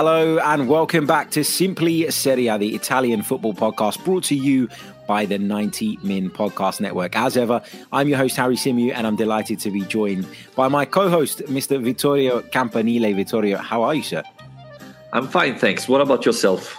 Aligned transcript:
Hello 0.00 0.38
and 0.38 0.66
welcome 0.66 1.04
back 1.04 1.30
to 1.32 1.44
Simply 1.44 2.10
Serie 2.10 2.46
A, 2.46 2.56
the 2.56 2.74
Italian 2.74 3.20
football 3.22 3.52
podcast 3.52 4.02
brought 4.02 4.24
to 4.24 4.34
you 4.34 4.66
by 5.06 5.26
the 5.26 5.38
90 5.38 5.98
Min 6.02 6.30
Podcast 6.30 6.80
Network. 6.80 7.14
As 7.14 7.36
ever, 7.36 7.60
I'm 7.92 8.08
your 8.08 8.16
host, 8.16 8.34
Harry 8.36 8.56
Symeou, 8.56 8.94
and 8.94 9.06
I'm 9.06 9.16
delighted 9.16 9.60
to 9.60 9.70
be 9.70 9.82
joined 9.82 10.26
by 10.56 10.68
my 10.68 10.86
co 10.86 11.10
host, 11.10 11.40
Mr. 11.48 11.78
Vittorio 11.82 12.40
Campanile. 12.40 13.14
Vittorio, 13.14 13.58
how 13.58 13.82
are 13.82 13.94
you, 13.94 14.02
sir? 14.02 14.22
I'm 15.12 15.28
fine, 15.28 15.58
thanks. 15.58 15.86
What 15.86 16.00
about 16.00 16.24
yourself? 16.24 16.74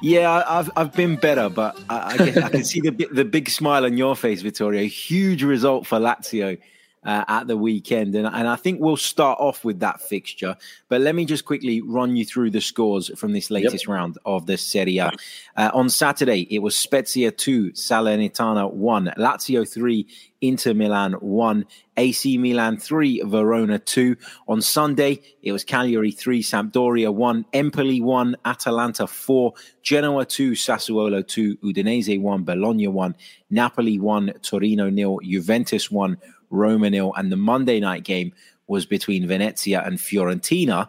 Yeah, 0.00 0.44
I've 0.46 0.70
I've 0.76 0.92
been 0.92 1.16
better, 1.16 1.48
but 1.48 1.76
I, 1.90 2.12
I, 2.12 2.16
can, 2.18 2.42
I 2.44 2.48
can 2.50 2.62
see 2.72 2.80
the 2.80 3.08
the 3.10 3.24
big 3.24 3.48
smile 3.48 3.84
on 3.84 3.96
your 3.96 4.14
face, 4.14 4.42
Vittorio. 4.42 4.84
Huge 4.84 5.42
result 5.42 5.88
for 5.88 5.98
Lazio 5.98 6.56
uh, 7.04 7.24
at 7.28 7.46
the 7.46 7.56
weekend. 7.56 8.14
And, 8.14 8.26
and 8.26 8.48
I 8.48 8.56
think 8.56 8.80
we'll 8.80 8.96
start 8.96 9.38
off 9.40 9.64
with 9.64 9.80
that 9.80 10.00
fixture. 10.00 10.56
But 10.88 11.00
let 11.00 11.14
me 11.14 11.24
just 11.24 11.44
quickly 11.44 11.80
run 11.80 12.16
you 12.16 12.24
through 12.24 12.50
the 12.50 12.60
scores 12.60 13.10
from 13.18 13.32
this 13.32 13.50
latest 13.50 13.84
yep. 13.86 13.94
round 13.94 14.18
of 14.24 14.46
the 14.46 14.56
Serie 14.56 14.98
A. 14.98 15.12
Uh, 15.56 15.70
on 15.74 15.88
Saturday, 15.88 16.42
it 16.50 16.60
was 16.60 16.76
Spezia 16.76 17.30
2, 17.30 17.72
Salernitana 17.72 18.72
1, 18.72 19.14
Lazio 19.18 19.68
3, 19.68 20.06
Inter 20.40 20.72
Milan 20.72 21.14
1, 21.14 21.64
AC 21.96 22.38
Milan 22.38 22.76
3, 22.76 23.22
Verona 23.22 23.78
2. 23.78 24.16
On 24.46 24.62
Sunday, 24.62 25.20
it 25.42 25.52
was 25.52 25.64
Cagliari 25.64 26.12
3, 26.12 26.42
Sampdoria 26.42 27.12
1, 27.12 27.46
Empoli 27.52 28.00
1, 28.00 28.36
Atalanta 28.44 29.06
4, 29.06 29.52
Genoa 29.82 30.24
2, 30.24 30.52
Sassuolo 30.52 31.26
2, 31.26 31.56
Udinese 31.56 32.20
1, 32.20 32.44
Bologna 32.44 32.86
1, 32.86 33.16
Napoli 33.50 33.98
1, 33.98 34.34
Torino 34.42 34.88
nil, 34.90 35.18
Juventus 35.22 35.90
1, 35.90 36.16
Roma 36.50 36.90
nil, 36.90 37.12
and 37.16 37.30
the 37.32 37.36
Monday 37.36 37.80
night 37.80 38.04
game 38.04 38.32
was 38.66 38.86
between 38.86 39.26
Venezia 39.26 39.82
and 39.84 39.98
Fiorentina, 39.98 40.88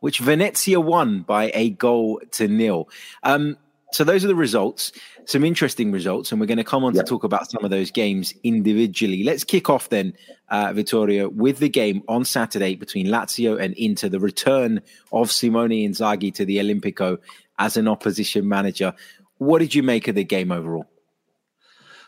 which 0.00 0.18
Venezia 0.18 0.80
won 0.80 1.22
by 1.22 1.50
a 1.54 1.70
goal 1.70 2.20
to 2.32 2.48
nil. 2.48 2.88
Um, 3.22 3.56
so 3.92 4.04
those 4.04 4.24
are 4.24 4.28
the 4.28 4.36
results, 4.36 4.92
some 5.24 5.44
interesting 5.44 5.90
results, 5.90 6.30
and 6.30 6.40
we're 6.40 6.46
going 6.46 6.58
to 6.58 6.64
come 6.64 6.84
on 6.84 6.92
to 6.94 7.02
talk 7.02 7.24
about 7.24 7.50
some 7.50 7.64
of 7.64 7.70
those 7.70 7.90
games 7.90 8.32
individually. 8.44 9.24
Let's 9.24 9.42
kick 9.42 9.68
off 9.68 9.88
then, 9.88 10.14
uh, 10.48 10.72
Vittorio, 10.72 11.28
with 11.28 11.58
the 11.58 11.68
game 11.68 12.02
on 12.08 12.24
Saturday 12.24 12.76
between 12.76 13.06
Lazio 13.06 13.60
and 13.60 13.74
Inter, 13.74 14.08
the 14.08 14.20
return 14.20 14.80
of 15.12 15.32
Simone 15.32 15.70
Inzaghi 15.70 16.32
to 16.34 16.44
the 16.44 16.58
Olimpico 16.58 17.18
as 17.58 17.76
an 17.76 17.88
opposition 17.88 18.48
manager. 18.48 18.94
What 19.38 19.58
did 19.58 19.74
you 19.74 19.82
make 19.82 20.06
of 20.06 20.14
the 20.14 20.24
game 20.24 20.52
overall? 20.52 20.86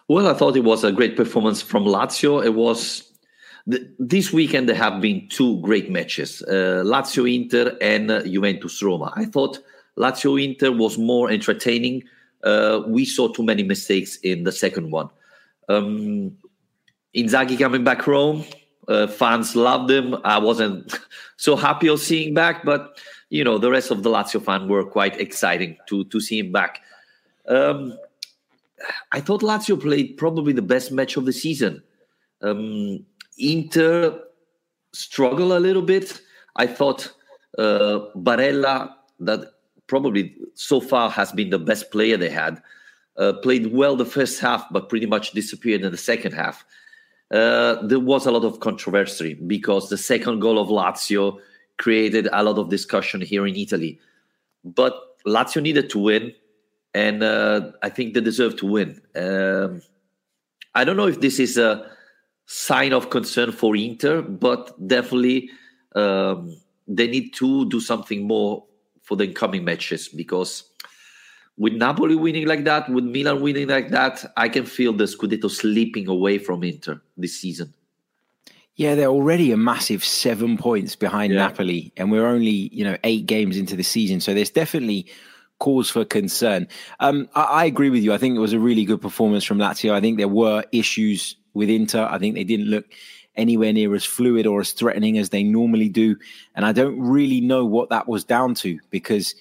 Well, 0.08 0.28
I 0.28 0.34
thought 0.34 0.56
it 0.56 0.64
was 0.64 0.84
a 0.84 0.92
great 0.92 1.16
performance 1.16 1.62
from 1.62 1.84
Lazio. 1.84 2.44
It 2.44 2.54
was 2.54 3.12
the, 3.66 3.88
this 3.98 4.32
weekend. 4.32 4.68
There 4.68 4.76
have 4.76 5.00
been 5.00 5.28
two 5.28 5.60
great 5.60 5.90
matches: 5.90 6.42
uh, 6.48 6.82
Lazio 6.84 7.32
Inter 7.32 7.76
and 7.80 8.10
uh, 8.10 8.22
Juventus 8.24 8.82
Roma. 8.82 9.12
I 9.16 9.26
thought 9.26 9.58
Lazio 9.96 10.42
Inter 10.42 10.72
was 10.72 10.98
more 10.98 11.30
entertaining. 11.30 12.02
Uh, 12.42 12.82
we 12.86 13.04
saw 13.04 13.28
too 13.28 13.44
many 13.44 13.62
mistakes 13.62 14.16
in 14.16 14.42
the 14.42 14.52
second 14.52 14.90
one. 14.90 15.08
Um, 15.68 16.36
Inzaghi 17.14 17.58
coming 17.58 17.84
back 17.84 18.02
home, 18.02 18.44
uh, 18.88 19.06
fans 19.06 19.54
loved 19.54 19.90
him. 19.90 20.16
I 20.24 20.38
wasn't 20.38 20.98
so 21.36 21.56
happy 21.56 21.88
of 21.88 22.00
seeing 22.00 22.34
back, 22.34 22.64
but 22.64 22.98
you 23.30 23.44
know 23.44 23.58
the 23.58 23.70
rest 23.70 23.90
of 23.90 24.02
the 24.02 24.10
Lazio 24.10 24.42
fan 24.42 24.68
were 24.68 24.84
quite 24.84 25.20
exciting 25.20 25.76
to 25.88 26.04
to 26.04 26.20
see 26.20 26.40
him 26.40 26.50
back. 26.50 26.80
Um, 27.46 27.96
I 29.12 29.20
thought 29.20 29.42
Lazio 29.42 29.80
played 29.80 30.16
probably 30.16 30.52
the 30.52 30.62
best 30.62 30.92
match 30.92 31.16
of 31.16 31.24
the 31.24 31.32
season. 31.32 31.82
Um, 32.40 33.04
Inter 33.38 34.20
struggle 34.92 35.56
a 35.56 35.60
little 35.60 35.82
bit. 35.82 36.20
I 36.56 36.66
thought 36.66 37.12
uh, 37.58 38.00
Barella, 38.16 38.94
that 39.20 39.52
probably 39.86 40.34
so 40.54 40.80
far 40.80 41.10
has 41.10 41.32
been 41.32 41.50
the 41.50 41.58
best 41.58 41.90
player 41.90 42.16
they 42.16 42.30
had, 42.30 42.62
uh, 43.16 43.34
played 43.34 43.72
well 43.72 43.96
the 43.96 44.04
first 44.04 44.40
half, 44.40 44.64
but 44.70 44.88
pretty 44.88 45.06
much 45.06 45.32
disappeared 45.32 45.82
in 45.82 45.92
the 45.92 45.98
second 45.98 46.32
half. 46.32 46.64
Uh, 47.30 47.80
there 47.86 48.00
was 48.00 48.26
a 48.26 48.30
lot 48.30 48.44
of 48.44 48.60
controversy 48.60 49.34
because 49.34 49.88
the 49.88 49.96
second 49.96 50.40
goal 50.40 50.58
of 50.58 50.68
Lazio 50.68 51.38
created 51.78 52.28
a 52.32 52.42
lot 52.42 52.58
of 52.58 52.68
discussion 52.68 53.20
here 53.20 53.46
in 53.46 53.56
Italy. 53.56 53.98
But 54.64 54.94
Lazio 55.26 55.62
needed 55.62 55.88
to 55.90 55.98
win 55.98 56.32
and 56.94 57.22
uh, 57.22 57.72
I 57.82 57.88
think 57.88 58.14
they 58.14 58.20
deserve 58.20 58.56
to 58.56 58.66
win. 58.66 59.00
Um, 59.14 59.82
I 60.74 60.84
don't 60.84 60.96
know 60.96 61.08
if 61.08 61.20
this 61.20 61.38
is 61.38 61.58
a 61.58 61.90
sign 62.46 62.92
of 62.92 63.10
concern 63.10 63.52
for 63.52 63.76
Inter, 63.76 64.22
but 64.22 64.86
definitely 64.86 65.50
um, 65.94 66.56
they 66.86 67.06
need 67.06 67.32
to 67.34 67.68
do 67.68 67.80
something 67.80 68.26
more 68.26 68.64
for 69.02 69.16
the 69.16 69.24
incoming 69.24 69.64
matches 69.64 70.08
because 70.08 70.64
with 71.56 71.74
Napoli 71.74 72.14
winning 72.14 72.46
like 72.46 72.64
that, 72.64 72.88
with 72.88 73.04
Milan 73.04 73.42
winning 73.42 73.68
like 73.68 73.90
that, 73.90 74.32
I 74.36 74.48
can 74.48 74.64
feel 74.64 74.92
the 74.92 75.04
Scudetto 75.04 75.50
slipping 75.50 76.08
away 76.08 76.38
from 76.38 76.64
Inter 76.64 77.00
this 77.16 77.38
season. 77.38 77.74
Yeah, 78.74 78.94
they're 78.94 79.08
already 79.08 79.52
a 79.52 79.56
massive 79.56 80.02
seven 80.02 80.56
points 80.56 80.96
behind 80.96 81.32
yeah. 81.32 81.40
Napoli, 81.40 81.92
and 81.96 82.10
we're 82.10 82.26
only 82.26 82.70
you 82.72 82.84
know 82.84 82.96
eight 83.04 83.26
games 83.26 83.58
into 83.58 83.76
the 83.76 83.82
season, 83.82 84.20
so 84.20 84.32
there's 84.32 84.50
definitely 84.50 85.06
cause 85.62 85.88
for 85.88 86.04
concern. 86.04 86.66
Um, 86.98 87.28
I, 87.36 87.42
I, 87.42 87.64
agree 87.66 87.88
with 87.88 88.02
you. 88.02 88.12
I 88.12 88.18
think 88.18 88.34
it 88.34 88.40
was 88.40 88.52
a 88.52 88.58
really 88.58 88.84
good 88.84 89.00
performance 89.00 89.44
from 89.44 89.58
Lazio. 89.58 89.92
I 89.92 90.00
think 90.00 90.18
there 90.18 90.26
were 90.26 90.64
issues 90.72 91.36
with 91.54 91.70
Inter. 91.70 92.08
I 92.10 92.18
think 92.18 92.34
they 92.34 92.42
didn't 92.42 92.66
look 92.66 92.86
anywhere 93.36 93.72
near 93.72 93.94
as 93.94 94.04
fluid 94.04 94.44
or 94.44 94.60
as 94.60 94.72
threatening 94.72 95.18
as 95.18 95.28
they 95.28 95.44
normally 95.44 95.88
do. 95.88 96.16
And 96.56 96.66
I 96.66 96.72
don't 96.72 97.00
really 97.00 97.40
know 97.40 97.64
what 97.64 97.90
that 97.90 98.08
was 98.08 98.24
down 98.24 98.54
to 98.56 98.80
because, 98.90 99.36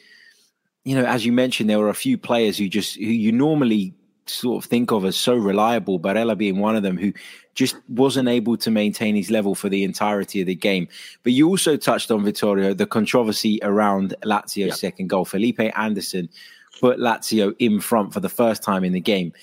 you 0.83 0.95
know, 0.95 1.05
as 1.05 1.25
you 1.25 1.31
mentioned, 1.31 1.71
there 1.71 1.79
were 1.79 1.89
a 1.89 1.95
few 1.95 2.19
players 2.19 2.55
who 2.55 2.69
just, 2.69 2.97
who 2.97 3.05
you 3.05 3.31
normally 3.31 3.95
sort 4.31 4.63
of 4.63 4.69
think 4.69 4.91
of 4.91 5.05
as 5.05 5.15
so 5.15 5.35
reliable, 5.35 5.99
Barella 5.99 6.37
being 6.37 6.59
one 6.59 6.75
of 6.75 6.83
them, 6.83 6.97
who 6.97 7.13
just 7.53 7.75
wasn't 7.89 8.29
able 8.29 8.57
to 8.57 8.71
maintain 8.71 9.15
his 9.15 9.29
level 9.29 9.55
for 9.55 9.69
the 9.69 9.83
entirety 9.83 10.41
of 10.41 10.47
the 10.47 10.55
game. 10.55 10.87
But 11.23 11.33
you 11.33 11.47
also 11.47 11.77
touched 11.77 12.11
on 12.11 12.23
Vittorio, 12.23 12.73
the 12.73 12.85
controversy 12.85 13.59
around 13.61 14.15
Lazio's 14.23 14.57
yeah. 14.57 14.73
second 14.73 15.07
goal. 15.07 15.25
Felipe 15.25 15.59
Anderson 15.77 16.29
put 16.79 16.97
Lazio 16.97 17.55
in 17.59 17.79
front 17.79 18.13
for 18.13 18.19
the 18.19 18.29
first 18.29 18.63
time 18.63 18.83
in 18.83 18.93
the 18.93 19.01
game. 19.01 19.33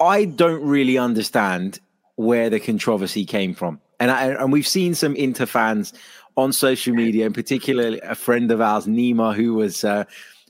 I 0.00 0.24
don't 0.24 0.62
really 0.62 0.96
understand 0.96 1.80
where 2.16 2.48
the 2.48 2.60
controversy 2.60 3.24
came 3.24 3.54
from. 3.54 3.80
And, 3.98 4.10
I, 4.10 4.28
and 4.28 4.52
we've 4.52 4.66
seen 4.66 4.94
some 4.94 5.14
Inter 5.14 5.46
fans 5.46 5.92
on 6.36 6.52
social 6.52 6.94
media, 6.94 7.26
in 7.26 7.32
particular 7.32 7.98
a 8.02 8.14
friend 8.14 8.50
of 8.50 8.60
ours, 8.60 8.86
Nima, 8.86 9.34
who 9.34 9.54
was 9.54 9.84
uh, 9.84 10.04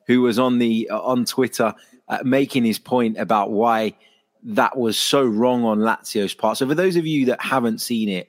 who 0.06 0.22
was 0.22 0.38
on 0.38 0.58
the 0.58 0.88
uh, 0.90 1.00
on 1.00 1.24
Twitter 1.24 1.74
uh, 2.10 2.18
making 2.24 2.64
his 2.64 2.78
point 2.78 3.16
about 3.18 3.50
why 3.50 3.94
that 4.42 4.76
was 4.76 4.98
so 4.98 5.24
wrong 5.24 5.64
on 5.64 5.78
Lazio's 5.78 6.34
part. 6.34 6.58
So, 6.58 6.66
for 6.66 6.74
those 6.74 6.96
of 6.96 7.06
you 7.06 7.26
that 7.26 7.40
haven't 7.40 7.80
seen 7.80 8.08
it, 8.08 8.28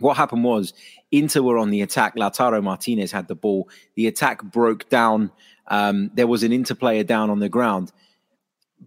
what 0.00 0.16
happened 0.16 0.42
was 0.42 0.72
Inter 1.12 1.42
were 1.42 1.56
on 1.56 1.70
the 1.70 1.82
attack. 1.82 2.16
Lautaro 2.16 2.62
Martinez 2.62 3.12
had 3.12 3.28
the 3.28 3.36
ball. 3.36 3.68
The 3.94 4.08
attack 4.08 4.42
broke 4.42 4.88
down. 4.88 5.30
Um, 5.68 6.10
there 6.14 6.26
was 6.26 6.42
an 6.42 6.52
Inter 6.52 6.74
player 6.74 7.04
down 7.04 7.30
on 7.30 7.38
the 7.38 7.48
ground. 7.48 7.92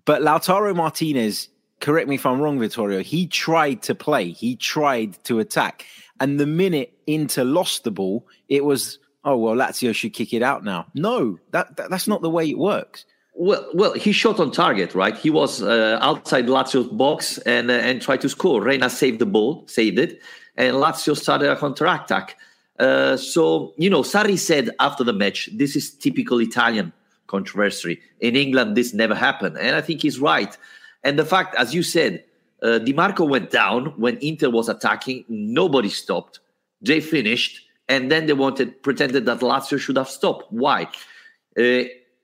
But 0.05 0.21
Lautaro 0.21 0.75
Martinez, 0.75 1.47
correct 1.79 2.09
me 2.09 2.15
if 2.15 2.25
I'm 2.25 2.41
wrong, 2.41 2.59
Vittorio, 2.59 3.01
he 3.01 3.27
tried 3.27 3.83
to 3.83 3.95
play, 3.95 4.31
he 4.31 4.55
tried 4.55 5.23
to 5.25 5.39
attack. 5.39 5.85
And 6.19 6.39
the 6.39 6.47
minute 6.47 6.93
Inter 7.07 7.43
lost 7.43 7.83
the 7.83 7.91
ball, 7.91 8.27
it 8.49 8.65
was, 8.65 8.99
oh, 9.23 9.37
well, 9.37 9.55
Lazio 9.55 9.95
should 9.95 10.13
kick 10.13 10.33
it 10.33 10.41
out 10.41 10.63
now. 10.63 10.87
No, 10.93 11.39
that, 11.51 11.77
that 11.77 11.89
that's 11.89 12.07
not 12.07 12.21
the 12.21 12.29
way 12.29 12.49
it 12.49 12.57
works. 12.57 13.05
Well, 13.35 13.67
well, 13.73 13.93
he 13.93 14.11
shot 14.11 14.39
on 14.39 14.51
target, 14.51 14.93
right? 14.93 15.17
He 15.17 15.29
was 15.29 15.61
uh, 15.63 15.97
outside 16.01 16.45
Lazio's 16.45 16.87
box 16.87 17.39
and 17.39 17.71
uh, 17.71 17.73
and 17.73 18.01
tried 18.01 18.21
to 18.21 18.29
score. 18.29 18.61
Reina 18.61 18.89
saved 18.89 19.19
the 19.19 19.25
ball, 19.25 19.63
saved 19.67 19.97
it, 19.97 20.21
and 20.55 20.75
Lazio 20.75 21.17
started 21.17 21.49
a 21.49 21.55
counter 21.57 21.87
attack. 21.87 22.37
Uh, 22.79 23.17
so 23.17 23.73
you 23.77 23.89
know, 23.89 24.03
Sarri 24.03 24.37
said 24.37 24.69
after 24.79 25.03
the 25.03 25.13
match, 25.13 25.49
"This 25.53 25.75
is 25.75 25.91
typical 25.91 26.39
Italian 26.39 26.93
controversy. 27.27 27.99
In 28.19 28.35
England, 28.35 28.77
this 28.77 28.93
never 28.93 29.15
happened," 29.15 29.57
and 29.57 29.75
I 29.75 29.81
think 29.81 30.03
he's 30.03 30.19
right. 30.19 30.55
And 31.03 31.17
the 31.17 31.25
fact, 31.25 31.55
as 31.55 31.73
you 31.73 31.83
said, 31.83 32.23
Uh, 32.63 32.79
Di 32.79 32.93
Marco 32.93 33.25
went 33.25 33.51
down 33.51 33.91
when 33.99 34.15
Inter 34.21 34.49
was 34.49 34.69
attacking. 34.69 35.25
Nobody 35.27 35.89
stopped. 35.89 36.39
They 36.81 37.01
finished, 37.01 37.59
and 37.89 38.09
then 38.09 38.25
they 38.25 38.33
wanted 38.33 38.81
pretended 38.87 39.25
that 39.25 39.41
Lazio 39.41 39.77
should 39.77 39.97
have 39.97 40.07
stopped. 40.07 40.45
Why? 40.49 40.87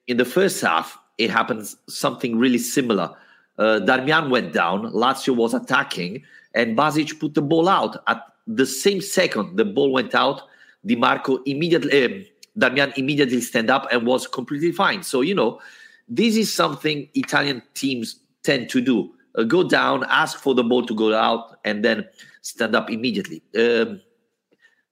In 0.10 0.18
the 0.18 0.26
first 0.26 0.60
half, 0.62 0.98
it 1.20 1.30
happens 1.30 1.78
something 1.88 2.36
really 2.36 2.58
similar. 2.58 3.16
Uh, 3.60 3.80
Darmian 3.82 4.32
went 4.32 4.54
down. 4.54 4.92
Lazio 4.92 5.36
was 5.36 5.54
attacking, 5.54 6.24
and 6.56 6.76
Basic 6.76 7.20
put 7.20 7.36
the 7.36 7.44
ball 7.44 7.70
out 7.70 8.02
at 8.08 8.24
the 8.48 8.66
same 8.66 9.02
second. 9.02 9.56
The 9.56 9.66
ball 9.66 9.92
went 9.92 10.16
out. 10.16 10.42
Di 10.84 10.96
Marco 10.96 11.44
immediately, 11.44 11.92
uh, 11.92 12.10
Darmian 12.58 12.98
immediately 12.98 13.40
stand 13.40 13.70
up 13.70 13.88
and 13.92 14.08
was 14.08 14.26
completely 14.26 14.72
fine. 14.72 15.04
So 15.04 15.22
you 15.22 15.36
know, 15.36 15.62
this 16.08 16.36
is 16.36 16.52
something 16.52 17.08
Italian 17.14 17.62
teams 17.76 18.16
tend 18.42 18.70
to 18.70 18.82
do: 18.82 19.14
uh, 19.36 19.44
go 19.44 19.62
down, 19.62 20.06
ask 20.10 20.40
for 20.40 20.56
the 20.56 20.64
ball 20.64 20.84
to 20.88 20.96
go 20.96 21.14
out, 21.14 21.60
and 21.66 21.86
then 21.86 22.08
stand 22.42 22.76
up 22.76 22.90
immediately. 22.90 23.44
Um, 23.56 24.02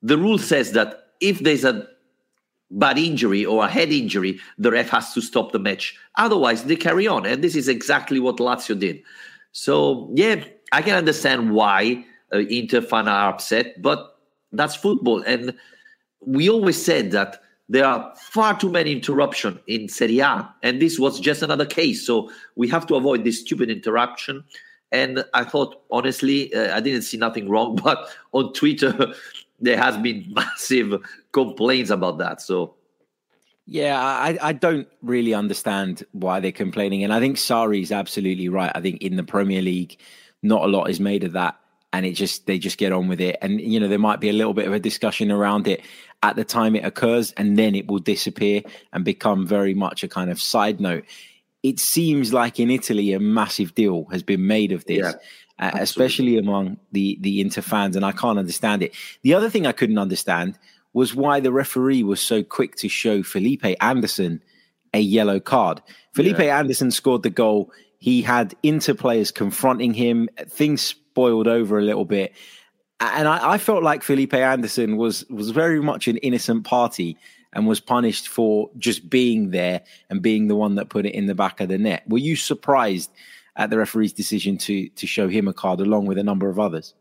the 0.03 0.17
rule 0.17 0.37
says 0.37 0.73
that 0.73 1.07
if 1.21 1.39
there's 1.39 1.63
a 1.63 1.87
bad 2.71 2.97
injury 2.97 3.45
or 3.45 3.65
a 3.65 3.67
head 3.67 3.91
injury, 3.91 4.39
the 4.57 4.71
ref 4.71 4.89
has 4.89 5.13
to 5.13 5.21
stop 5.21 5.51
the 5.51 5.59
match. 5.59 5.97
Otherwise, 6.15 6.65
they 6.65 6.75
carry 6.75 7.07
on. 7.07 7.25
And 7.25 7.43
this 7.43 7.55
is 7.55 7.67
exactly 7.67 8.19
what 8.19 8.37
Lazio 8.37 8.77
did. 8.77 9.01
So, 9.51 10.11
yeah, 10.13 10.43
I 10.71 10.81
can 10.81 10.95
understand 10.95 11.51
why 11.51 12.05
uh, 12.33 12.39
Inter 12.39 12.81
fans 12.81 13.07
are 13.07 13.29
upset, 13.29 13.81
but 13.81 14.17
that's 14.51 14.75
football. 14.75 15.21
And 15.21 15.53
we 16.21 16.49
always 16.49 16.83
said 16.83 17.11
that 17.11 17.41
there 17.69 17.85
are 17.85 18.13
far 18.15 18.57
too 18.57 18.69
many 18.69 18.91
interruptions 18.91 19.59
in 19.67 19.89
Serie 19.89 20.19
A, 20.19 20.53
and 20.63 20.81
this 20.81 20.97
was 20.97 21.19
just 21.19 21.41
another 21.41 21.65
case. 21.65 22.05
So 22.05 22.31
we 22.55 22.67
have 22.69 22.87
to 22.87 22.95
avoid 22.95 23.23
this 23.23 23.41
stupid 23.41 23.69
interruption. 23.69 24.43
And 24.91 25.25
I 25.33 25.43
thought, 25.43 25.81
honestly, 25.91 26.53
uh, 26.53 26.75
I 26.75 26.79
didn't 26.79 27.01
see 27.01 27.17
nothing 27.17 27.49
wrong, 27.49 27.75
but 27.83 28.07
on 28.31 28.53
Twitter, 28.53 29.13
there 29.59 29.77
has 29.77 29.97
been 29.97 30.25
massive 30.33 31.01
complaints 31.31 31.89
about 31.89 32.17
that. 32.19 32.41
So 32.41 32.75
yeah, 33.69 34.01
I, 34.01 34.37
I 34.41 34.53
don't 34.53 34.87
really 35.01 35.33
understand 35.33 36.05
why 36.13 36.39
they're 36.39 36.53
complaining. 36.53 37.03
And 37.03 37.13
I 37.13 37.19
think 37.19 37.35
Sarri 37.35 37.81
is 37.81 37.91
absolutely 37.91 38.47
right. 38.47 38.71
I 38.73 38.79
think 38.79 39.01
in 39.01 39.17
the 39.17 39.23
Premier 39.23 39.61
League, 39.61 39.97
not 40.41 40.63
a 40.63 40.67
lot 40.67 40.89
is 40.89 41.01
made 41.01 41.25
of 41.25 41.33
that. 41.33 41.59
And 41.91 42.05
it 42.05 42.13
just 42.13 42.45
they 42.45 42.59
just 42.59 42.77
get 42.77 42.93
on 42.93 43.09
with 43.09 43.19
it. 43.19 43.37
And 43.41 43.59
you 43.59 43.79
know, 43.79 43.89
there 43.89 43.99
might 43.99 44.21
be 44.21 44.29
a 44.29 44.33
little 44.33 44.53
bit 44.53 44.67
of 44.67 44.73
a 44.73 44.79
discussion 44.79 45.31
around 45.31 45.67
it 45.67 45.81
at 46.23 46.35
the 46.35 46.43
time 46.43 46.75
it 46.75 46.85
occurs, 46.85 47.31
and 47.33 47.57
then 47.57 47.75
it 47.75 47.87
will 47.87 47.99
disappear 47.99 48.61
and 48.91 49.05
become 49.05 49.47
very 49.47 49.73
much 49.73 50.03
a 50.03 50.07
kind 50.07 50.29
of 50.29 50.41
side 50.41 50.79
note. 50.79 51.05
It 51.63 51.79
seems 51.79 52.33
like 52.33 52.59
in 52.59 52.69
Italy 52.69 53.13
a 53.13 53.19
massive 53.19 53.73
deal 53.73 54.05
has 54.11 54.21
been 54.21 54.47
made 54.47 54.71
of 54.71 54.85
this. 54.85 54.99
Yeah. 54.99 55.13
Uh, 55.59 55.71
especially 55.73 56.37
among 56.37 56.77
the 56.91 57.17
the 57.21 57.41
Inter 57.41 57.63
fans, 57.63 57.95
and 57.95 58.05
I 58.05 58.11
can't 58.11 58.37
understand 58.37 58.83
it. 58.83 58.93
The 59.23 59.33
other 59.33 59.49
thing 59.49 59.65
I 59.65 59.71
couldn't 59.71 59.97
understand 59.97 60.59
was 60.93 61.15
why 61.15 61.39
the 61.39 61.51
referee 61.51 62.03
was 62.03 62.21
so 62.21 62.43
quick 62.43 62.75
to 62.75 62.87
show 62.87 63.23
Felipe 63.23 63.65
Anderson 63.81 64.43
a 64.93 64.99
yellow 64.99 65.39
card. 65.39 65.81
Felipe 66.13 66.39
yeah. 66.39 66.59
Anderson 66.59 66.91
scored 66.91 67.23
the 67.23 67.31
goal. 67.31 67.71
He 67.97 68.21
had 68.21 68.55
Inter 68.61 68.93
players 68.93 69.31
confronting 69.31 69.93
him. 69.93 70.29
Things 70.47 70.81
spoiled 70.81 71.47
over 71.47 71.79
a 71.79 71.83
little 71.83 72.05
bit, 72.05 72.33
and 72.99 73.27
I, 73.27 73.53
I 73.53 73.57
felt 73.57 73.81
like 73.81 74.03
Felipe 74.03 74.35
Anderson 74.35 74.95
was 74.97 75.25
was 75.27 75.49
very 75.49 75.81
much 75.81 76.07
an 76.07 76.17
innocent 76.17 76.65
party 76.65 77.17
and 77.53 77.67
was 77.67 77.79
punished 77.79 78.27
for 78.27 78.69
just 78.77 79.09
being 79.09 79.49
there 79.49 79.81
and 80.09 80.21
being 80.21 80.47
the 80.47 80.55
one 80.55 80.75
that 80.75 80.89
put 80.89 81.05
it 81.07 81.15
in 81.15 81.25
the 81.25 81.33
back 81.33 81.59
of 81.59 81.69
the 81.69 81.77
net. 81.77 82.03
Were 82.07 82.19
you 82.19 82.35
surprised? 82.35 83.11
At 83.57 83.69
the 83.69 83.77
referee's 83.77 84.13
decision 84.13 84.57
to 84.57 84.87
to 84.89 85.05
show 85.05 85.27
him 85.27 85.47
a 85.47 85.53
card 85.53 85.81
along 85.81 86.05
with 86.05 86.17
a 86.17 86.23
number 86.23 86.49
of 86.49 86.59
others? 86.59 86.93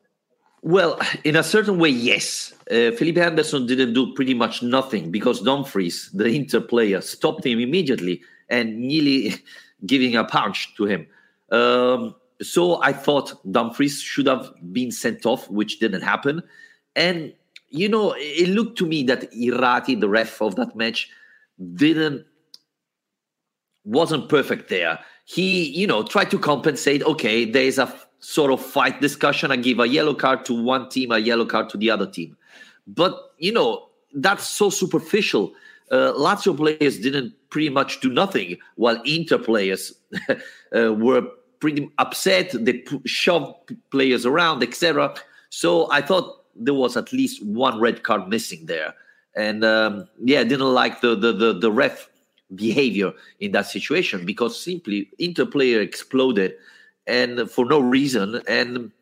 Well, 0.63 0.99
in 1.23 1.37
a 1.37 1.45
certain 1.45 1.79
way, 1.79 1.91
yes. 1.91 2.53
Uh, 2.69 2.91
Felipe 2.91 3.19
Anderson 3.19 3.67
didn't 3.67 3.95
do 3.95 4.13
pretty 4.15 4.35
much 4.35 4.63
nothing 4.65 5.13
because 5.13 5.41
Dumfries, 5.43 6.11
the 6.13 6.25
Inter 6.27 6.61
player, 6.61 7.01
stopped 7.01 7.47
him 7.47 7.61
immediately 7.61 8.23
and 8.49 8.81
nearly 8.81 9.35
giving 9.87 10.17
a 10.17 10.25
punch 10.25 10.75
to 10.77 10.87
him. 10.87 11.07
Um, 11.53 12.17
so 12.43 12.83
I 12.83 12.93
thought 12.93 13.41
Dumfries 13.53 14.01
should 14.01 14.27
have 14.27 14.51
been 14.73 14.91
sent 14.91 15.25
off, 15.25 15.49
which 15.49 15.79
didn't 15.79 16.03
happen. 16.03 16.43
And, 16.97 17.33
you 17.69 17.89
know, 17.89 18.15
it 18.17 18.49
looked 18.49 18.77
to 18.79 18.87
me 18.87 19.05
that 19.05 19.31
Irrati, 19.33 20.01
the 20.01 20.09
ref 20.09 20.43
of 20.43 20.57
that 20.57 20.75
match, 20.75 21.09
didn't 21.75 22.27
wasn't 23.87 24.29
perfect 24.29 24.69
there 24.69 24.99
he, 25.27 25.65
you 25.71 25.87
know, 25.87 26.05
tried 26.05 26.31
to 26.31 26.39
compensate. 26.39 27.03
Okay, 27.03 27.45
there 27.45 27.65
is 27.65 27.79
a 27.79 27.93
sort 28.21 28.53
of 28.53 28.65
fight 28.65 29.01
discussion. 29.01 29.51
I 29.51 29.57
give 29.57 29.81
a 29.81 29.87
yellow 29.87 30.15
card 30.15 30.45
to 30.47 30.55
one 30.55 30.89
team, 30.89 31.11
a 31.11 31.19
yellow 31.19 31.45
card 31.45 31.69
to 31.71 31.77
the 31.77 31.91
other 31.91 32.07
team. 32.07 32.37
But, 32.87 33.33
you 33.39 33.53
know, 33.53 33.89
that's 34.15 34.47
so 34.49 34.71
superficial. 34.71 35.53
Uh, 35.91 36.13
Lazio 36.13 36.57
players 36.57 37.01
didn't 37.01 37.35
pretty 37.51 37.71
much 37.71 38.01
do 38.01 38.09
nothing, 38.09 38.57
while 38.77 39.03
Inter 39.05 39.39
players 39.39 39.93
uh, 40.77 40.95
were 40.95 41.23
pretty 41.59 41.91
upset. 41.99 42.53
They 42.53 42.85
shoved 43.05 43.75
players 43.91 44.25
around, 44.25 44.63
etc. 44.63 45.13
So 45.51 45.91
I 45.91 46.03
thought 46.03 46.45
there 46.55 46.75
was 46.75 46.97
at 46.97 47.13
least 47.13 47.45
one 47.45 47.81
red 47.81 48.05
card 48.05 48.29
missing 48.29 48.67
there, 48.67 48.95
and 49.37 49.65
um, 49.65 50.09
yeah, 50.25 50.41
I 50.41 50.45
didn't 50.45 50.73
like 50.73 51.01
the 51.03 51.15
the 51.15 51.33
the, 51.33 51.53
the 51.53 51.71
ref 51.71 52.09
behavior 52.55 53.13
in 53.41 53.53
that 53.53 53.67
situation 53.67 54.25
because 54.25 54.61
simply 54.61 55.11
interplayer 55.21 55.81
exploded 55.81 56.55
and 57.07 57.51
for 57.51 57.65
no 57.65 57.81
reason 57.81 58.41
and 58.47 58.93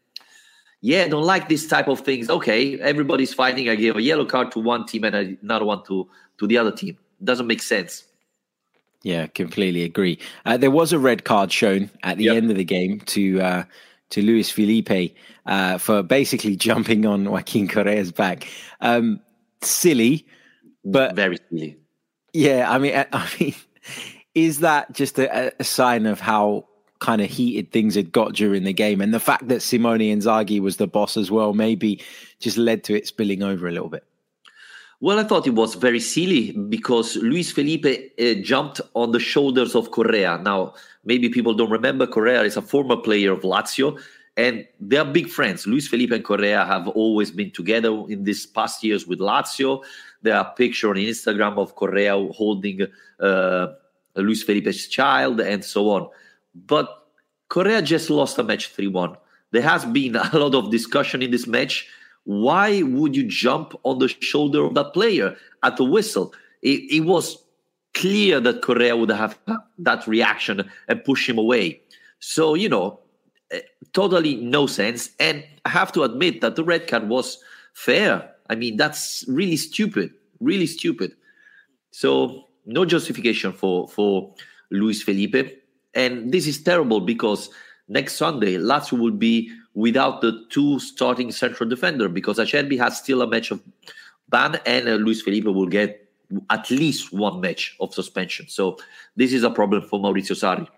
yeah, 0.85 1.05
I 1.05 1.09
don't 1.09 1.25
like 1.25 1.49
this 1.49 1.67
type 1.67 1.89
of 1.89 2.01
things. 2.01 2.29
Okay, 2.29 2.79
everybody's 2.79 3.33
fighting. 3.33 3.71
I 3.71 3.75
give 3.75 3.97
a 3.97 4.03
yellow 4.03 4.27
card 4.27 4.53
to 4.53 4.59
one 4.59 4.85
team 4.85 5.05
and 5.05 5.39
another 5.43 5.65
one 5.65 5.83
to 5.85 6.07
to 6.37 6.47
the 6.47 6.59
other 6.59 6.73
team. 6.73 6.99
Doesn't 7.23 7.47
make 7.47 7.63
sense. 7.63 8.05
Yeah, 9.03 9.27
completely 9.29 9.83
agree. 9.83 10.19
Uh, 10.45 10.59
there 10.59 10.71
was 10.71 10.93
a 10.93 10.99
red 10.99 11.25
card 11.25 11.51
shown 11.51 11.91
at 12.03 12.19
the 12.19 12.25
yep. 12.25 12.37
end 12.37 12.51
of 12.51 12.59
the 12.59 12.65
game 12.65 13.01
to 13.01 13.41
uh, 13.41 13.65
to 14.11 14.21
Luis 14.21 14.51
Felipe 14.51 15.17
uh, 15.47 15.79
for 15.79 16.03
basically 16.03 16.55
jumping 16.69 17.07
on 17.07 17.31
Joaquin 17.31 17.67
Correa's 17.67 18.13
back. 18.13 18.47
Um, 18.83 19.21
silly, 19.63 20.27
but 20.85 21.17
very 21.17 21.39
silly. 21.49 21.79
Yeah, 22.35 22.71
I 22.71 22.79
mean, 22.79 22.93
I 23.13 23.31
mean, 23.41 23.55
is 24.35 24.61
that 24.61 24.93
just 24.93 25.19
a, 25.19 25.53
a 25.59 25.65
sign 25.65 26.05
of 26.05 26.21
how 26.21 26.67
kind 26.99 27.23
of 27.23 27.31
heated 27.31 27.71
things 27.73 27.95
had 27.95 28.13
got 28.13 28.35
during 28.35 28.65
the 28.65 28.73
game, 28.73 29.01
and 29.01 29.15
the 29.15 29.21
fact 29.21 29.49
that 29.49 29.63
Simone 29.63 30.01
Inzaghi 30.01 30.61
was 30.61 30.77
the 30.77 30.87
boss 30.87 31.17
as 31.17 31.31
well, 31.31 31.55
maybe 31.55 32.03
just 32.41 32.59
led 32.59 32.85
to 32.85 32.95
it 32.95 33.07
spilling 33.07 33.43
over 33.43 33.67
a 33.67 33.73
little 33.73 33.89
bit. 33.89 34.05
Well, 35.01 35.19
I 35.19 35.25
thought 35.25 35.47
it 35.47 35.55
was 35.55 35.75
very 35.75 36.01
silly 36.01 36.53
because 36.53 37.17
Luis 37.17 37.53
Felipe 37.53 37.85
uh, 37.85 38.35
jumped 38.43 38.81
on 38.95 39.13
the 39.13 39.21
shoulders 39.21 39.75
of 39.75 39.91
Correa. 39.91 40.39
Now, 40.43 40.75
maybe 41.05 41.29
people 41.29 41.53
don't 41.53 41.71
remember 41.71 42.07
Correa 42.07 42.43
is 42.43 42.57
a 42.57 42.63
former 42.63 42.97
player 42.97 43.33
of 43.33 43.43
Lazio, 43.43 44.01
and 44.37 44.67
they 44.81 44.97
are 44.97 45.05
big 45.05 45.29
friends. 45.29 45.67
Luis 45.67 45.87
Felipe 45.89 46.13
and 46.13 46.25
Correa 46.25 46.65
have 46.65 46.89
always 46.89 47.31
been 47.31 47.51
together 47.51 47.91
in 48.09 48.25
these 48.25 48.47
past 48.47 48.83
years 48.83 49.07
with 49.07 49.19
Lazio. 49.19 49.85
There 50.25 50.37
are 50.37 50.55
pictures 50.55 50.89
on 50.89 50.97
Instagram 50.97 51.59
of 51.59 51.77
Correa 51.77 52.15
holding 52.33 52.87
uh, 53.21 53.67
Luis 54.17 54.43
Felipe's 54.43 54.89
child 54.89 55.41
and 55.41 55.63
so 55.63 55.91
on. 55.91 56.09
But 56.55 56.89
Correa 57.49 57.83
just 57.83 58.09
lost 58.09 58.39
a 58.39 58.43
match 58.43 58.69
3 58.69 58.87
1. 58.87 59.17
There 59.51 59.63
has 59.63 59.85
been 59.85 60.17
a 60.17 60.39
lot 60.39 60.55
of 60.55 60.71
discussion 60.71 61.21
in 61.21 61.31
this 61.31 61.47
match. 61.47 61.87
Why 62.25 62.83
would 62.83 63.15
you 63.15 63.25
jump 63.25 63.75
on 63.83 63.99
the 63.99 64.09
shoulder 64.09 64.65
of 64.65 64.75
that 64.75 64.95
player 64.95 65.37
at 65.63 65.77
the 65.77 65.85
whistle? 65.85 66.33
It, 66.63 66.81
it 66.91 67.01
was 67.01 67.37
clear 67.93 68.41
that 68.41 68.63
Correa 68.63 68.97
would 68.97 69.11
have 69.11 69.39
that 69.79 70.07
reaction 70.07 70.69
and 70.89 71.05
push 71.05 71.29
him 71.29 71.37
away. 71.37 71.83
So, 72.21 72.55
you 72.55 72.71
know, 72.71 73.01
eh, 73.51 73.61
totally 73.93 74.37
no 74.37 74.67
sense. 74.67 75.11
And 75.21 75.45
I 75.67 75.69
have 75.69 75.93
to 75.93 76.03
admit 76.03 76.41
that 76.41 76.57
the 76.57 76.65
red 76.65 76.89
card 76.89 77.11
was 77.11 77.39
fair. 77.75 78.34
I 78.49 78.55
mean, 78.55 78.77
that's 78.77 79.25
really 79.29 79.57
stupid, 79.57 80.13
really 80.41 80.67
stupid. 80.67 81.17
So 81.91 82.49
no 82.67 82.85
justification 82.85 83.53
for 83.53 83.89
for 83.89 84.35
Luis 84.71 85.03
Felipe, 85.03 85.63
and 85.95 86.33
this 86.33 86.47
is 86.47 86.63
terrible 86.63 87.01
because 87.01 87.51
next 87.89 88.15
Sunday 88.15 88.57
Lazio 88.57 88.99
will 88.99 89.13
be 89.13 89.51
without 89.75 90.21
the 90.21 90.45
two 90.51 90.79
starting 90.79 91.33
central 91.33 91.69
defender 91.69 92.09
because 92.09 92.39
Acerbi 92.39 92.79
has 92.79 92.99
still 92.99 93.23
a 93.23 93.27
match 93.27 93.51
of 93.51 93.63
ban, 94.29 94.61
and 94.67 94.89
uh, 94.89 94.93
Luis 94.93 95.23
Felipe 95.23 95.45
will 95.45 95.67
get 95.67 96.09
at 96.51 96.71
least 96.71 97.13
one 97.13 97.41
match 97.41 97.77
of 97.81 97.95
suspension. 97.95 98.49
So 98.49 98.79
this 99.17 99.33
is 99.33 99.43
a 99.43 99.51
problem 99.51 99.83
for 99.83 100.01
Maurizio 100.01 100.35
Sarri. 100.35 100.69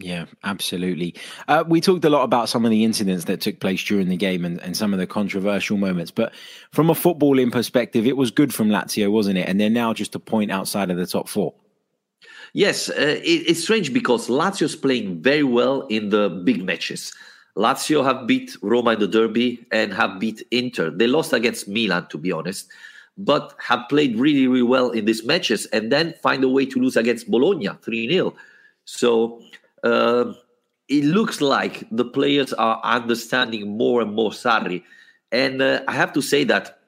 Yeah, 0.00 0.24
absolutely. 0.44 1.14
Uh, 1.46 1.62
we 1.66 1.82
talked 1.82 2.04
a 2.06 2.10
lot 2.10 2.24
about 2.24 2.48
some 2.48 2.64
of 2.64 2.70
the 2.70 2.84
incidents 2.84 3.26
that 3.26 3.42
took 3.42 3.60
place 3.60 3.84
during 3.84 4.08
the 4.08 4.16
game 4.16 4.46
and, 4.46 4.58
and 4.62 4.74
some 4.74 4.94
of 4.94 4.98
the 4.98 5.06
controversial 5.06 5.76
moments. 5.76 6.10
But 6.10 6.32
from 6.72 6.88
a 6.88 6.94
footballing 6.94 7.52
perspective, 7.52 8.06
it 8.06 8.16
was 8.16 8.30
good 8.30 8.54
from 8.54 8.70
Lazio, 8.70 9.12
wasn't 9.12 9.36
it? 9.38 9.46
And 9.46 9.60
they're 9.60 9.68
now 9.68 9.92
just 9.92 10.14
a 10.14 10.18
point 10.18 10.50
outside 10.50 10.90
of 10.90 10.96
the 10.96 11.06
top 11.06 11.28
four. 11.28 11.52
Yes, 12.54 12.88
uh, 12.88 13.20
it, 13.22 13.44
it's 13.46 13.62
strange 13.62 13.92
because 13.92 14.28
Lazio's 14.28 14.74
playing 14.74 15.20
very 15.20 15.44
well 15.44 15.82
in 15.88 16.08
the 16.08 16.30
big 16.44 16.64
matches. 16.64 17.12
Lazio 17.56 18.02
have 18.02 18.26
beat 18.26 18.56
Roma 18.62 18.92
in 18.92 19.00
the 19.00 19.08
derby 19.08 19.66
and 19.70 19.92
have 19.92 20.18
beat 20.18 20.42
Inter. 20.50 20.90
They 20.90 21.06
lost 21.06 21.34
against 21.34 21.68
Milan, 21.68 22.06
to 22.08 22.16
be 22.16 22.32
honest, 22.32 22.70
but 23.18 23.54
have 23.58 23.80
played 23.90 24.18
really, 24.18 24.46
really 24.46 24.62
well 24.62 24.90
in 24.90 25.04
these 25.04 25.24
matches 25.24 25.66
and 25.66 25.92
then 25.92 26.14
find 26.22 26.42
a 26.42 26.48
way 26.48 26.64
to 26.64 26.80
lose 26.80 26.96
against 26.96 27.30
Bologna 27.30 27.68
3 27.82 28.08
0. 28.08 28.34
So 28.86 29.42
uh, 29.84 30.32
it 30.88 31.04
looks 31.04 31.40
like 31.40 31.84
the 31.90 32.04
players 32.04 32.52
are 32.52 32.80
understanding 32.82 33.76
more 33.76 34.02
and 34.02 34.12
more 34.12 34.30
Sarri. 34.30 34.82
And 35.32 35.62
uh, 35.62 35.82
I 35.86 35.92
have 35.92 36.12
to 36.14 36.22
say 36.22 36.44
that 36.44 36.80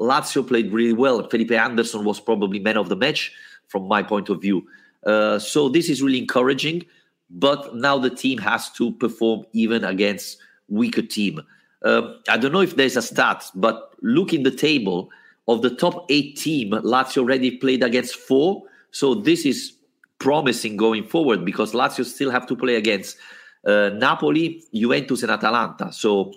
Lazio 0.00 0.46
played 0.46 0.72
really 0.72 0.92
well. 0.92 1.28
Felipe 1.28 1.52
Anderson 1.52 2.04
was 2.04 2.18
probably 2.18 2.58
man 2.58 2.76
of 2.76 2.88
the 2.88 2.96
match 2.96 3.32
from 3.68 3.86
my 3.86 4.02
point 4.02 4.28
of 4.28 4.42
view. 4.42 4.66
Uh, 5.06 5.38
so 5.38 5.68
this 5.68 5.88
is 5.88 6.02
really 6.02 6.18
encouraging. 6.18 6.84
But 7.30 7.76
now 7.76 7.98
the 7.98 8.10
team 8.10 8.38
has 8.38 8.70
to 8.72 8.92
perform 8.92 9.44
even 9.52 9.84
against 9.84 10.38
weaker 10.68 11.02
team. 11.02 11.40
Uh, 11.84 12.14
I 12.28 12.38
don't 12.38 12.52
know 12.52 12.60
if 12.60 12.76
there's 12.76 12.96
a 12.96 13.02
stat, 13.02 13.44
but 13.54 13.94
look 14.02 14.32
in 14.32 14.42
the 14.42 14.50
table 14.50 15.10
of 15.46 15.62
the 15.62 15.70
top 15.70 16.06
eight 16.10 16.36
team. 16.36 16.70
Lazio 16.70 17.18
already 17.18 17.58
played 17.58 17.82
against 17.82 18.16
four, 18.16 18.62
so 18.90 19.14
this 19.14 19.44
is 19.44 19.74
promising 20.24 20.74
going 20.78 21.04
forward 21.04 21.44
because 21.44 21.72
Lazio 21.74 22.02
still 22.02 22.30
have 22.30 22.46
to 22.46 22.56
play 22.56 22.76
against 22.76 23.18
uh, 23.66 23.90
Napoli, 23.90 24.64
Juventus, 24.72 25.22
and 25.22 25.30
Atalanta. 25.30 25.92
So 25.92 26.32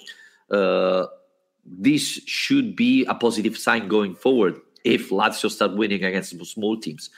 uh, 0.52 1.06
this 1.66 2.02
should 2.26 2.76
be 2.76 3.06
a 3.06 3.16
positive 3.16 3.58
sign 3.58 3.88
going 3.88 4.14
forward 4.14 4.60
if 4.84 5.10
Lazio 5.10 5.50
start 5.50 5.78
winning 5.78 6.04
against 6.04 6.36
small 6.46 6.78
teams. 6.78 7.10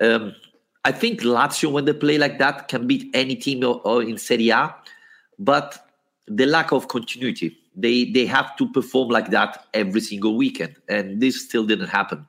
Um, 0.00 0.34
I 0.84 0.90
think 0.90 1.20
Lazio, 1.20 1.70
when 1.70 1.84
they 1.84 1.92
play 1.92 2.18
like 2.18 2.38
that, 2.38 2.66
can 2.66 2.88
beat 2.88 3.08
any 3.14 3.36
team 3.36 3.62
or, 3.62 3.80
or 3.84 4.02
in 4.02 4.18
Serie 4.18 4.50
A, 4.50 4.74
but 5.38 5.86
the 6.26 6.46
lack 6.46 6.72
of 6.72 6.88
continuity. 6.88 7.56
They 7.76 8.06
they 8.10 8.26
have 8.26 8.56
to 8.56 8.68
perform 8.72 9.10
like 9.10 9.30
that 9.30 9.66
every 9.72 10.00
single 10.00 10.34
weekend, 10.36 10.74
and 10.88 11.20
this 11.20 11.40
still 11.46 11.64
didn't 11.64 11.90
happen. 11.90 12.26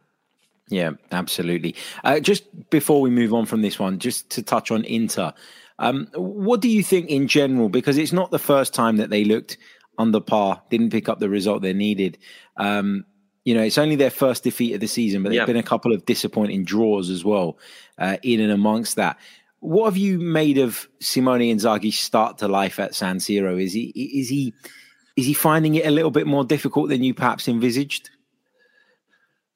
Yeah, 0.70 0.92
absolutely. 1.12 1.76
Uh, 2.04 2.20
just 2.20 2.70
before 2.70 3.02
we 3.02 3.10
move 3.10 3.34
on 3.34 3.46
from 3.46 3.62
this 3.62 3.80
one, 3.80 4.00
just 4.00 4.30
to 4.32 4.44
touch 4.44 4.72
on 4.72 4.86
Inter, 4.86 5.34
um, 5.80 6.08
what 6.14 6.62
do 6.62 6.70
you 6.70 6.84
think 6.84 7.10
in 7.10 7.28
general? 7.28 7.70
Because 7.70 7.98
it's 7.98 8.14
not 8.14 8.32
the 8.32 8.40
first 8.40 8.74
time 8.74 8.98
that 8.98 9.10
they 9.10 9.24
looked 9.24 9.58
under 9.98 10.20
par, 10.20 10.62
didn't 10.70 10.92
pick 10.92 11.10
up 11.10 11.20
the 11.20 11.30
result 11.30 11.62
they 11.62 11.74
needed. 11.74 12.18
Um, 12.58 13.06
you 13.46 13.56
know, 13.56 13.64
it's 13.64 13.78
only 13.78 13.96
their 13.96 14.12
first 14.12 14.44
defeat 14.44 14.74
of 14.74 14.80
the 14.80 14.88
season, 14.88 15.24
but 15.24 15.30
there's 15.30 15.40
yeah. 15.40 15.46
been 15.46 15.58
a 15.58 15.64
couple 15.64 15.94
of 15.94 16.06
disappointing 16.06 16.66
draws 16.66 17.10
as 17.10 17.26
well 17.26 17.58
uh, 17.98 18.18
in 18.22 18.40
and 18.42 18.52
amongst 18.52 18.98
that. 18.98 19.18
What 19.60 19.86
have 19.86 19.98
you 19.98 20.20
made 20.20 20.58
of 20.58 20.88
Simone 21.02 21.42
Inzaghi's 21.42 22.00
start 22.00 22.38
to 22.40 22.48
life 22.48 22.80
at 22.80 22.96
San 22.96 23.18
Siro? 23.18 23.62
Is 23.62 23.74
he 23.74 23.88
is 23.96 24.30
he 24.30 24.54
is 25.18 25.26
he 25.26 25.34
finding 25.34 25.76
it 25.76 25.86
a 25.86 25.92
little 25.92 26.12
bit 26.12 26.28
more 26.28 26.46
difficult 26.46 26.90
than 26.90 27.04
you 27.04 27.14
perhaps 27.14 27.48
envisaged? 27.48 28.10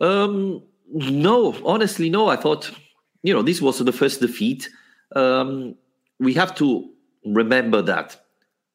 Um, 0.01 0.63
no, 0.93 1.55
honestly, 1.65 2.09
no. 2.09 2.27
I 2.27 2.35
thought, 2.35 2.71
you 3.23 3.33
know, 3.33 3.41
this 3.41 3.61
was 3.61 3.79
the 3.79 3.91
first 3.91 4.21
defeat. 4.21 4.69
Um, 5.15 5.75
we 6.19 6.33
have 6.33 6.55
to 6.55 6.89
remember 7.25 7.81
that 7.81 8.19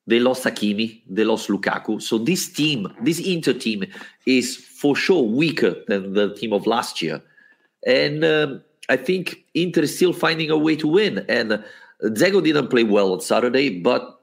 they 0.07 0.21
lost 0.21 0.45
Hakimi, 0.45 1.03
they 1.09 1.25
lost 1.25 1.49
Lukaku. 1.49 2.01
So 2.01 2.17
this 2.19 2.51
team, 2.51 2.89
this 3.03 3.21
Inter 3.21 3.53
team, 3.53 3.85
is 4.27 4.57
for 4.57 4.97
sure 4.97 5.23
weaker 5.23 5.77
than 5.87 6.15
the 6.15 6.35
team 6.35 6.53
of 6.53 6.67
last 6.67 7.03
year. 7.03 7.21
And 7.87 8.25
um, 8.25 8.63
I 8.89 8.97
think 8.97 9.45
Inter 9.55 9.83
is 9.83 9.95
still 9.95 10.15
finding 10.15 10.51
a 10.51 10.57
way 10.57 10.77
to 10.77 10.89
win. 10.89 11.27
And 11.29 11.63
Dzeko 12.03 12.43
didn't 12.43 12.69
play 12.69 12.85
well 12.85 13.13
on 13.13 13.21
Saturday, 13.21 13.81
but 13.81 14.21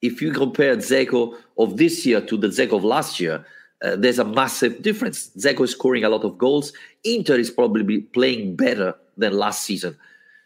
if 0.00 0.22
you 0.22 0.32
compare 0.32 0.76
Dzeko 0.76 1.34
of 1.58 1.76
this 1.76 2.06
year 2.06 2.20
to 2.22 2.36
the 2.36 2.48
Dzeko 2.48 2.78
of 2.78 2.84
last 2.84 3.20
year, 3.20 3.44
uh, 3.82 3.96
there's 3.96 4.18
a 4.18 4.24
massive 4.24 4.82
difference. 4.82 5.30
Dzeko 5.36 5.64
is 5.64 5.72
scoring 5.72 6.04
a 6.04 6.08
lot 6.08 6.24
of 6.24 6.38
goals. 6.38 6.72
Inter 7.04 7.36
is 7.36 7.50
probably 7.50 8.00
playing 8.00 8.56
better 8.56 8.94
than 9.16 9.34
last 9.34 9.62
season. 9.62 9.96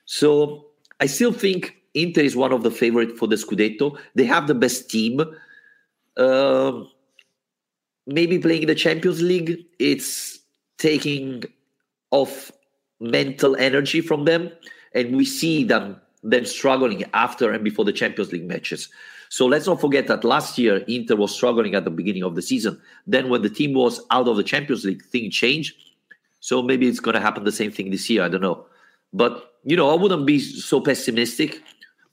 So 0.04 0.66
I 0.98 1.06
still 1.06 1.32
think 1.32 1.76
Inter 1.94 2.22
is 2.22 2.36
one 2.36 2.52
of 2.52 2.62
the 2.62 2.70
favorite 2.70 3.16
for 3.16 3.28
the 3.28 3.36
Scudetto. 3.36 3.98
They 4.14 4.24
have 4.24 4.46
the 4.46 4.54
best 4.54 4.90
team. 4.90 5.22
Uh, 6.16 6.84
maybe 8.06 8.38
playing 8.38 8.62
in 8.62 8.68
the 8.68 8.74
Champions 8.74 9.22
League, 9.22 9.64
it's 9.78 10.40
taking 10.78 11.44
off 12.10 12.50
mental 12.98 13.56
energy 13.56 14.00
from 14.00 14.24
them, 14.24 14.50
and 14.94 15.16
we 15.16 15.24
see 15.24 15.64
them 15.64 16.00
them 16.22 16.44
struggling 16.44 17.04
after 17.14 17.50
and 17.50 17.64
before 17.64 17.84
the 17.84 17.92
Champions 17.92 18.32
League 18.32 18.46
matches. 18.46 18.88
So 19.30 19.46
let's 19.46 19.66
not 19.66 19.80
forget 19.80 20.08
that 20.08 20.24
last 20.24 20.58
year 20.58 20.78
Inter 20.88 21.16
was 21.16 21.32
struggling 21.32 21.74
at 21.74 21.84
the 21.84 21.90
beginning 21.90 22.24
of 22.24 22.34
the 22.34 22.42
season. 22.42 22.80
Then 23.06 23.28
when 23.28 23.42
the 23.42 23.48
team 23.48 23.74
was 23.74 24.00
out 24.10 24.26
of 24.26 24.36
the 24.36 24.42
Champions 24.42 24.84
League, 24.84 25.04
things 25.04 25.34
changed. 25.34 25.76
So 26.40 26.62
maybe 26.62 26.88
it's 26.88 27.00
going 27.00 27.14
to 27.14 27.20
happen 27.20 27.44
the 27.44 27.52
same 27.52 27.70
thing 27.70 27.90
this 27.90 28.10
year. 28.10 28.22
I 28.22 28.28
don't 28.28 28.40
know, 28.40 28.66
but 29.12 29.54
you 29.62 29.76
know 29.76 29.90
I 29.90 29.94
wouldn't 29.94 30.26
be 30.26 30.38
so 30.38 30.80
pessimistic 30.80 31.62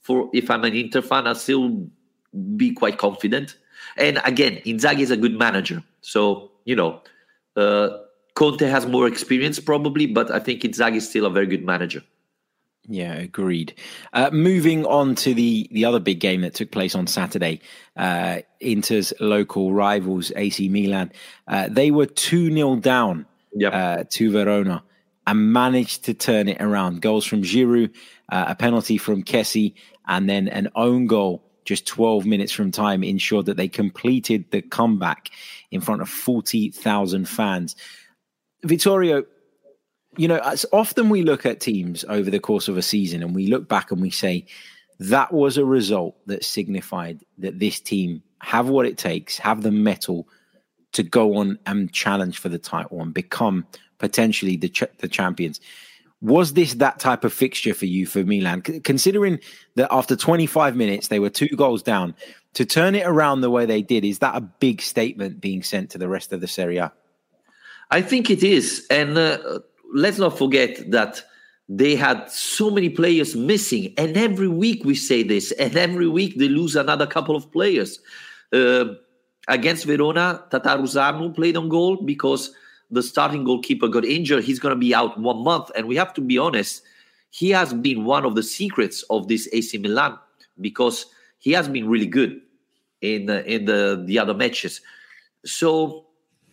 for 0.02 0.30
if 0.34 0.52
I'm 0.52 0.64
an 0.64 0.76
Inter 0.76 1.02
fan, 1.02 1.28
I'll 1.28 1.36
still 1.36 1.88
be 2.56 2.72
quite 2.72 2.98
confident. 2.98 3.58
And 3.96 4.20
again, 4.26 4.58
Inzaghi 4.66 5.00
is 5.00 5.12
a 5.12 5.18
good 5.18 5.38
manager, 5.38 5.84
so 6.02 6.52
you 6.66 6.76
know, 6.76 7.02
uh, 7.56 7.90
Conte 8.36 8.66
has 8.66 8.86
more 8.86 9.08
experience 9.08 9.60
probably, 9.60 10.06
but 10.06 10.30
I 10.30 10.40
think 10.40 10.62
Inzaghi 10.62 10.98
is 10.98 11.10
still 11.10 11.26
a 11.26 11.30
very 11.30 11.48
good 11.48 11.66
manager. 11.66 12.04
Yeah, 12.90 13.14
agreed. 13.16 13.74
Uh, 14.14 14.30
moving 14.32 14.86
on 14.86 15.16
to 15.16 15.34
the 15.34 15.68
the 15.72 15.86
other 15.86 16.00
big 16.00 16.20
game 16.20 16.42
that 16.42 16.54
took 16.54 16.72
place 16.72 16.96
on 16.96 17.06
Saturday, 17.08 17.60
uh, 17.98 18.40
Inter's 18.62 19.14
local 19.20 19.74
rivals 19.74 20.32
AC 20.36 20.70
Milan, 20.70 21.12
uh, 21.48 21.68
they 21.70 21.92
were 21.92 22.06
two 22.06 22.52
0 22.52 22.78
down 22.78 23.26
yep. 23.54 23.74
Uh, 23.74 24.04
to 24.12 24.32
Verona 24.32 24.84
and 25.26 25.52
managed 25.52 26.06
to 26.06 26.14
turn 26.14 26.48
it 26.48 26.62
around. 26.62 27.02
Goals 27.02 27.26
from 27.26 27.42
Giroud, 27.44 27.94
uh, 28.30 28.46
a 28.48 28.56
penalty 28.56 28.98
from 28.98 29.24
Kessie, 29.24 29.74
and 30.08 30.30
then 30.30 30.48
an 30.48 30.70
own 30.74 31.08
goal 31.08 31.44
just 31.66 31.86
12 31.86 32.26
minutes 32.26 32.54
from 32.54 32.72
time 32.72 33.04
ensured 33.04 33.48
that 33.48 33.58
they 33.58 33.68
completed 33.68 34.46
the 34.52 34.62
comeback 34.62 35.30
in 35.70 35.82
front 35.82 36.02
of 36.02 36.08
40,000 36.08 37.28
fans. 37.28 37.76
Vittorio, 38.64 39.26
you 40.18 40.28
know, 40.28 40.40
as 40.40 40.66
often 40.74 41.10
we 41.10 41.22
look 41.22 41.46
at 41.46 41.60
teams 41.60 42.04
over 42.10 42.30
the 42.30 42.40
course 42.40 42.68
of 42.68 42.78
a 42.78 42.82
season 42.82 43.24
and 43.24 43.36
we 43.36 43.48
look 43.48 43.68
back 43.68 43.92
and 43.92 44.02
we 44.02 44.10
say, 44.10 44.46
that 45.00 45.32
was 45.32 45.58
a 45.58 45.66
result 45.66 46.18
that 46.26 46.44
signified 46.44 47.24
that 47.38 47.60
this 47.60 47.80
team 47.80 48.24
have 48.42 48.68
what 48.70 48.86
it 48.86 48.98
takes, 48.98 49.38
have 49.38 49.62
the 49.62 49.72
metal 49.72 50.28
to 50.94 51.04
go 51.04 51.38
on 51.38 51.60
and 51.66 51.94
challenge 51.94 52.40
for 52.40 52.50
the 52.50 52.58
title 52.58 53.02
and 53.02 53.14
become 53.14 53.66
potentially 54.00 54.58
the 54.58 54.70
ch- 54.70 54.98
the 54.98 55.08
champions. 55.08 55.60
Was 56.22 56.54
this 56.54 56.74
that 56.76 57.00
type 57.00 57.24
of 57.24 57.32
fixture 57.32 57.76
for 57.76 57.86
you 57.86 58.08
for 58.08 58.24
Milan? 58.24 58.64
C- 58.66 58.80
considering 58.80 59.40
that 59.76 59.88
after 59.94 60.16
25 60.16 60.76
minutes 60.76 61.10
they 61.10 61.20
were 61.20 61.30
two 61.30 61.50
goals 61.50 61.84
down, 61.84 62.16
to 62.56 62.66
turn 62.66 62.96
it 62.96 63.06
around 63.06 63.42
the 63.42 63.52
way 63.52 63.68
they 63.68 63.84
did, 63.84 64.04
is 64.04 64.20
that 64.20 64.36
a 64.36 64.42
big 64.42 64.82
statement 64.82 65.40
being 65.40 65.62
sent 65.62 65.92
to 65.92 66.00
the 66.00 66.08
rest 66.08 66.34
of 66.34 66.42
the 66.42 66.48
Serie 66.48 66.78
A? 66.78 66.92
I 67.92 68.02
think 68.02 68.32
it 68.32 68.44
is, 68.44 68.86
and 68.90 69.18
uh, 69.18 69.60
let's 69.94 70.18
not 70.18 70.38
forget 70.38 70.90
that 70.92 71.24
they 71.70 71.96
had 71.96 72.30
so 72.32 72.70
many 72.70 72.90
players 72.90 73.36
missing, 73.36 73.94
and 73.98 74.16
every 74.16 74.48
week 74.48 74.86
we 74.86 74.96
say 74.96 75.24
this, 75.24 75.52
and 75.54 75.76
every 75.76 76.08
week 76.08 76.38
they 76.38 76.48
lose 76.48 76.76
another 76.76 77.06
couple 77.06 77.36
of 77.36 77.52
players. 77.52 78.00
Uh, 78.54 78.86
against 79.48 79.86
Verona, 79.86 80.44
Tatarusanu 80.52 81.36
played 81.36 81.58
on 81.58 81.70
goal 81.70 81.98
because 81.98 82.54
the 82.92 83.04
starting 83.04 83.44
goalkeeper 83.44 83.88
got 83.88 84.06
injured, 84.06 84.44
he's 84.44 84.60
going 84.60 84.74
to 84.74 84.80
be 84.80 84.96
out 84.96 85.20
one 85.20 85.44
month. 85.44 85.72
And 85.76 85.88
we 85.88 85.96
have 85.98 86.14
to 86.16 86.22
be 86.22 86.38
honest, 86.38 86.84
he 87.30 87.50
has 87.50 87.74
been 87.74 88.06
one 88.06 88.26
of 88.26 88.36
the 88.36 88.44
secrets 88.44 89.04
of 89.10 89.28
this 89.28 89.50
AC 89.52 89.78
Milan 89.78 90.18
because 90.62 91.06
he 91.40 91.52
has 91.52 91.68
been 91.68 91.88
really 91.90 92.06
good 92.08 92.42
in 93.02 93.30
uh, 93.30 93.44
in 93.46 93.66
the 93.66 94.04
the 94.06 94.18
other 94.20 94.34
matches. 94.34 94.82
So 95.46 96.06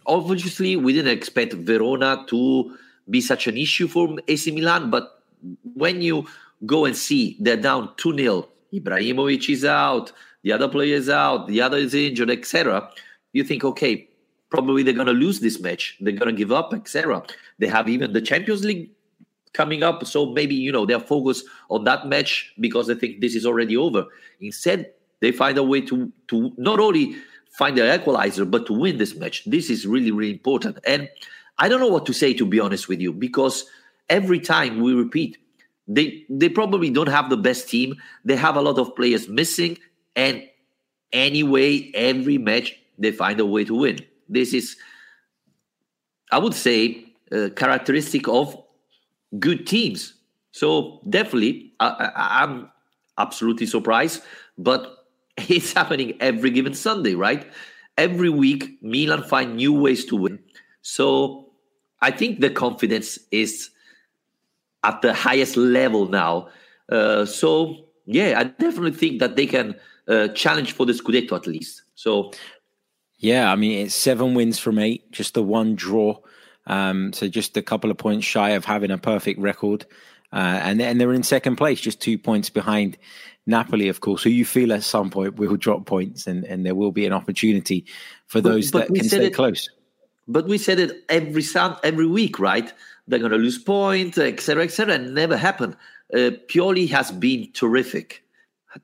obviously, 0.06 0.76
we 0.76 0.92
didn't 0.92 1.16
expect 1.16 1.52
Verona 1.54 2.24
to 2.28 2.76
be 3.11 3.20
such 3.20 3.46
an 3.46 3.56
issue 3.56 3.88
for 3.88 4.16
AC 4.28 4.50
Milan. 4.50 4.90
But 4.90 5.23
when 5.75 6.02
you 6.02 6.26
go 6.66 6.84
and 6.84 6.96
see 6.96 7.37
they're 7.40 7.56
down 7.56 7.90
2 7.96 8.16
0, 8.16 8.49
Ibrahimovic 8.73 9.49
is 9.50 9.64
out, 9.64 10.12
the 10.42 10.52
other 10.52 10.68
player 10.68 10.94
is 10.94 11.08
out, 11.08 11.46
the 11.49 11.61
other 11.61 11.78
is 11.78 11.94
injured, 11.94 12.30
etc., 12.30 12.90
you 13.32 13.42
think, 13.44 13.64
okay, 13.64 14.08
probably 14.50 14.82
they're 14.82 14.94
going 14.94 15.06
to 15.06 15.12
lose 15.12 15.40
this 15.40 15.61
match. 15.61 15.96
They're 16.00 16.12
going 16.12 16.34
to 16.34 16.38
give 16.38 16.52
up, 16.52 16.73
etc. 16.73 17.25
They 17.58 17.66
have 17.66 17.88
even 17.88 18.12
the 18.12 18.20
Champions 18.20 18.64
League 18.64 18.90
coming 19.52 19.82
up, 19.82 20.04
so 20.06 20.26
maybe 20.26 20.54
you 20.54 20.70
know 20.70 20.87
they're 20.87 21.00
focused 21.00 21.46
on 21.70 21.84
that 21.84 22.06
match 22.06 22.52
because 22.61 22.87
they 22.87 22.94
think 22.94 23.20
this 23.20 23.34
is 23.34 23.46
already 23.46 23.76
over. 23.76 24.06
Instead, 24.40 24.92
they 25.20 25.32
find 25.32 25.58
a 25.58 25.62
way 25.62 25.80
to 25.80 26.12
to 26.28 26.52
not 26.56 26.78
only 26.78 27.16
find 27.50 27.78
their 27.78 27.94
equalizer 27.94 28.44
but 28.44 28.66
to 28.66 28.73
win 28.73 28.99
this 28.99 29.14
match. 29.14 29.44
This 29.44 29.70
is 29.70 29.87
really 29.87 30.11
really 30.11 30.32
important, 30.32 30.78
and 30.87 31.08
I 31.58 31.68
don't 31.68 31.80
know 31.80 31.88
what 31.88 32.06
to 32.06 32.12
say 32.12 32.34
to 32.34 32.46
be 32.46 32.61
honest 32.61 32.88
with 32.88 33.00
you 33.00 33.12
because 33.12 33.64
every 34.08 34.40
time 34.40 34.80
we 34.80 34.94
repeat, 34.94 35.38
they 35.87 36.25
they 36.28 36.49
probably 36.49 36.90
don't 36.90 37.08
have 37.08 37.30
the 37.30 37.37
best 37.37 37.68
team. 37.68 37.96
They 38.25 38.37
have 38.37 38.56
a 38.56 38.62
lot 38.62 38.78
of 38.78 38.94
players 38.96 39.28
missing, 39.28 39.78
and 40.16 40.42
anyway, 41.12 41.90
every 41.94 42.38
match 42.38 42.76
they 42.99 43.12
find 43.12 43.38
a 43.40 43.46
way 43.46 43.64
to 43.64 43.75
win. 43.75 43.99
This 44.28 44.54
is, 44.54 44.76
I 46.32 46.38
would 46.38 46.54
say, 46.54 47.04
characteristic 47.56 48.28
of 48.28 48.56
good 49.38 49.66
teams. 49.66 50.14
So 50.52 51.00
definitely, 51.08 51.73
I, 51.80 52.11
I'm 52.16 52.70
absolutely 53.18 53.66
surprised, 53.66 54.23
but 54.56 55.06
it's 55.37 55.73
happening 55.73 56.16
every 56.20 56.50
given 56.50 56.75
Sunday, 56.75 57.14
right? 57.14 57.50
Every 57.99 58.30
week, 58.30 58.78
Milan 58.82 59.23
find 59.23 59.56
new 59.56 59.73
ways 59.73 60.04
to 60.06 60.16
win. 60.16 60.38
So 60.82 61.43
I 62.04 62.11
think 62.11 62.40
the 62.40 62.50
confidence 62.50 63.18
is 63.30 63.70
at 64.82 65.00
the 65.00 65.14
highest 65.14 65.56
level 65.56 66.06
now. 66.06 66.49
Uh, 66.88 67.25
so 67.25 67.87
yeah, 68.04 68.38
I 68.38 68.44
definitely 68.44 68.92
think 68.92 69.20
that 69.20 69.37
they 69.37 69.46
can 69.46 69.75
uh, 70.06 70.28
challenge 70.28 70.73
for 70.73 70.84
the 70.84 70.92
Scudetto 70.92 71.32
at 71.32 71.46
least. 71.46 71.82
So 71.94 72.32
yeah, 73.18 73.50
I 73.50 73.56
mean 73.56 73.87
it's 73.87 73.94
seven 73.94 74.34
wins 74.34 74.58
from 74.58 74.78
eight, 74.78 75.11
just 75.12 75.32
the 75.32 75.42
one 75.42 75.76
draw. 75.76 76.18
Um, 76.66 77.14
so 77.14 77.26
just 77.26 77.56
a 77.56 77.62
couple 77.62 77.90
of 77.90 77.96
points 77.96 78.26
shy 78.26 78.50
of 78.50 78.66
having 78.66 78.90
a 78.90 78.99
perfect 78.99 79.40
record. 79.40 79.87
Uh, 80.30 80.61
and, 80.62 80.82
and 80.82 81.00
they're 81.00 81.12
in 81.12 81.23
second 81.23 81.56
place, 81.56 81.80
just 81.80 82.02
two 82.02 82.18
points 82.18 82.50
behind 82.50 82.99
Napoli, 83.46 83.88
of 83.88 84.00
course, 84.00 84.23
who 84.23 84.30
you 84.30 84.44
feel 84.44 84.73
at 84.73 84.82
some 84.82 85.08
point 85.08 85.37
will 85.37 85.56
drop 85.56 85.87
points 85.87 86.26
and, 86.26 86.44
and 86.44 86.66
there 86.66 86.75
will 86.75 86.92
be 86.92 87.06
an 87.06 87.12
opportunity 87.12 87.87
for 88.26 88.40
those 88.40 88.70
but, 88.70 88.80
but 88.80 88.88
that 88.88 88.94
can 88.94 89.08
stay 89.08 89.26
it, 89.26 89.34
close. 89.34 89.70
But 90.26 90.46
we 90.46 90.58
said 90.58 90.78
it 90.78 91.04
every 91.08 91.44
every 91.82 92.06
week, 92.06 92.38
right? 92.38 92.72
They're 93.06 93.18
going 93.18 93.32
to 93.32 93.38
lose 93.38 93.58
points, 93.58 94.16
etc., 94.18 94.64
etc., 94.64 94.94
and 94.94 95.14
never 95.14 95.36
happened. 95.36 95.76
Uh, 96.12 96.30
Pioli 96.48 96.88
has 96.90 97.10
been 97.10 97.50
terrific. 97.52 98.24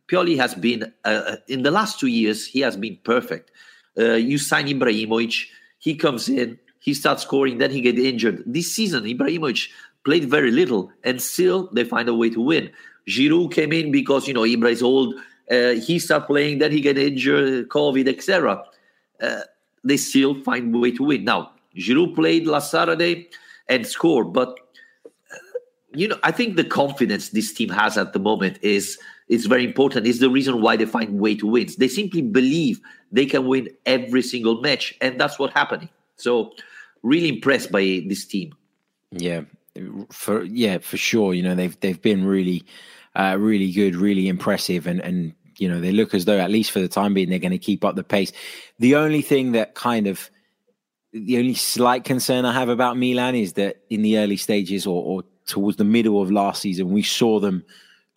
Pioli 0.08 0.36
has 0.36 0.54
been 0.54 0.92
uh, 1.04 1.08
uh, 1.08 1.36
in 1.48 1.62
the 1.62 1.70
last 1.70 1.98
two 1.98 2.06
years. 2.06 2.46
He 2.46 2.60
has 2.60 2.76
been 2.76 2.98
perfect. 3.04 3.50
Uh, 3.98 4.12
you 4.12 4.38
sign 4.38 4.66
Ibrahimovic, 4.66 5.46
he 5.78 5.94
comes 5.94 6.28
in, 6.28 6.58
he 6.78 6.94
starts 6.94 7.22
scoring, 7.22 7.58
then 7.58 7.70
he 7.70 7.80
get 7.80 7.98
injured. 7.98 8.42
This 8.46 8.72
season, 8.74 9.04
Ibrahimovic 9.04 9.68
played 10.04 10.24
very 10.24 10.50
little, 10.50 10.92
and 11.04 11.20
still 11.20 11.68
they 11.72 11.84
find 11.84 12.08
a 12.08 12.14
way 12.14 12.30
to 12.30 12.40
win. 12.40 12.70
Giroud 13.08 13.52
came 13.52 13.72
in 13.72 13.90
because 13.90 14.28
you 14.28 14.34
know 14.34 14.42
Ibra 14.42 14.70
is 14.70 14.82
old. 14.82 15.14
Uh, 15.50 15.72
he 15.72 15.98
start 15.98 16.26
playing, 16.26 16.58
then 16.58 16.70
he 16.70 16.80
get 16.80 16.96
injured, 16.96 17.68
COVID, 17.68 18.08
etc. 18.08 18.62
Uh, 19.20 19.40
they 19.84 19.96
still 19.96 20.40
find 20.42 20.74
a 20.74 20.78
way 20.78 20.92
to 20.92 21.04
win. 21.04 21.24
Now 21.24 21.52
Giroud 21.76 22.14
played 22.14 22.46
last 22.46 22.70
Saturday 22.70 23.28
and 23.68 23.86
scored, 23.86 24.32
but 24.32 24.58
uh, 25.06 25.36
you 25.94 26.08
know 26.08 26.18
I 26.22 26.32
think 26.32 26.56
the 26.56 26.64
confidence 26.64 27.30
this 27.30 27.52
team 27.52 27.70
has 27.70 27.96
at 27.98 28.12
the 28.12 28.18
moment 28.18 28.58
is 28.62 28.98
is 29.28 29.46
very 29.46 29.64
important. 29.64 30.06
Is 30.06 30.18
the 30.18 30.30
reason 30.30 30.60
why 30.60 30.76
they 30.76 30.86
find 30.86 31.20
way 31.20 31.34
to 31.36 31.46
win. 31.46 31.68
They 31.78 31.88
simply 31.88 32.22
believe 32.22 32.80
they 33.12 33.26
can 33.26 33.46
win 33.46 33.68
every 33.86 34.22
single 34.22 34.60
match, 34.60 34.94
and 35.00 35.20
that's 35.20 35.38
what's 35.38 35.54
happening. 35.54 35.88
So 36.16 36.52
really 37.02 37.28
impressed 37.28 37.72
by 37.72 38.02
this 38.06 38.24
team. 38.24 38.54
Yeah, 39.12 39.42
for 40.10 40.44
yeah, 40.44 40.78
for 40.78 40.96
sure. 40.96 41.34
You 41.34 41.42
know, 41.42 41.54
they've 41.54 41.78
they've 41.80 42.00
been 42.00 42.24
really, 42.24 42.64
uh, 43.14 43.36
really 43.38 43.70
good, 43.72 43.96
really 43.96 44.28
impressive, 44.28 44.86
and 44.86 45.00
and 45.00 45.32
you 45.60 45.68
know 45.68 45.80
they 45.80 45.92
look 45.92 46.14
as 46.14 46.24
though 46.24 46.38
at 46.38 46.50
least 46.50 46.70
for 46.72 46.80
the 46.80 46.88
time 46.88 47.14
being 47.14 47.28
they're 47.28 47.38
going 47.38 47.52
to 47.52 47.58
keep 47.58 47.84
up 47.84 47.94
the 47.94 48.02
pace. 48.02 48.32
The 48.78 48.96
only 48.96 49.22
thing 49.22 49.52
that 49.52 49.74
kind 49.74 50.06
of 50.06 50.30
the 51.12 51.38
only 51.38 51.54
slight 51.54 52.04
concern 52.04 52.44
I 52.44 52.52
have 52.52 52.68
about 52.68 52.96
Milan 52.96 53.34
is 53.34 53.52
that 53.54 53.82
in 53.90 54.02
the 54.02 54.18
early 54.18 54.36
stages 54.36 54.86
or, 54.86 55.02
or 55.04 55.24
towards 55.46 55.76
the 55.76 55.84
middle 55.84 56.22
of 56.22 56.30
last 56.30 56.62
season, 56.62 56.90
we 56.90 57.02
saw 57.02 57.40
them 57.40 57.62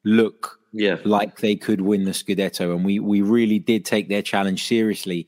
look 0.03 0.59
yeah. 0.71 0.97
like 1.03 1.39
they 1.39 1.55
could 1.55 1.81
win 1.81 2.05
the 2.05 2.11
Scudetto, 2.11 2.73
and 2.73 2.85
we 2.85 2.99
we 2.99 3.21
really 3.21 3.59
did 3.59 3.83
take 3.83 4.07
their 4.07 4.21
challenge 4.21 4.65
seriously 4.65 5.27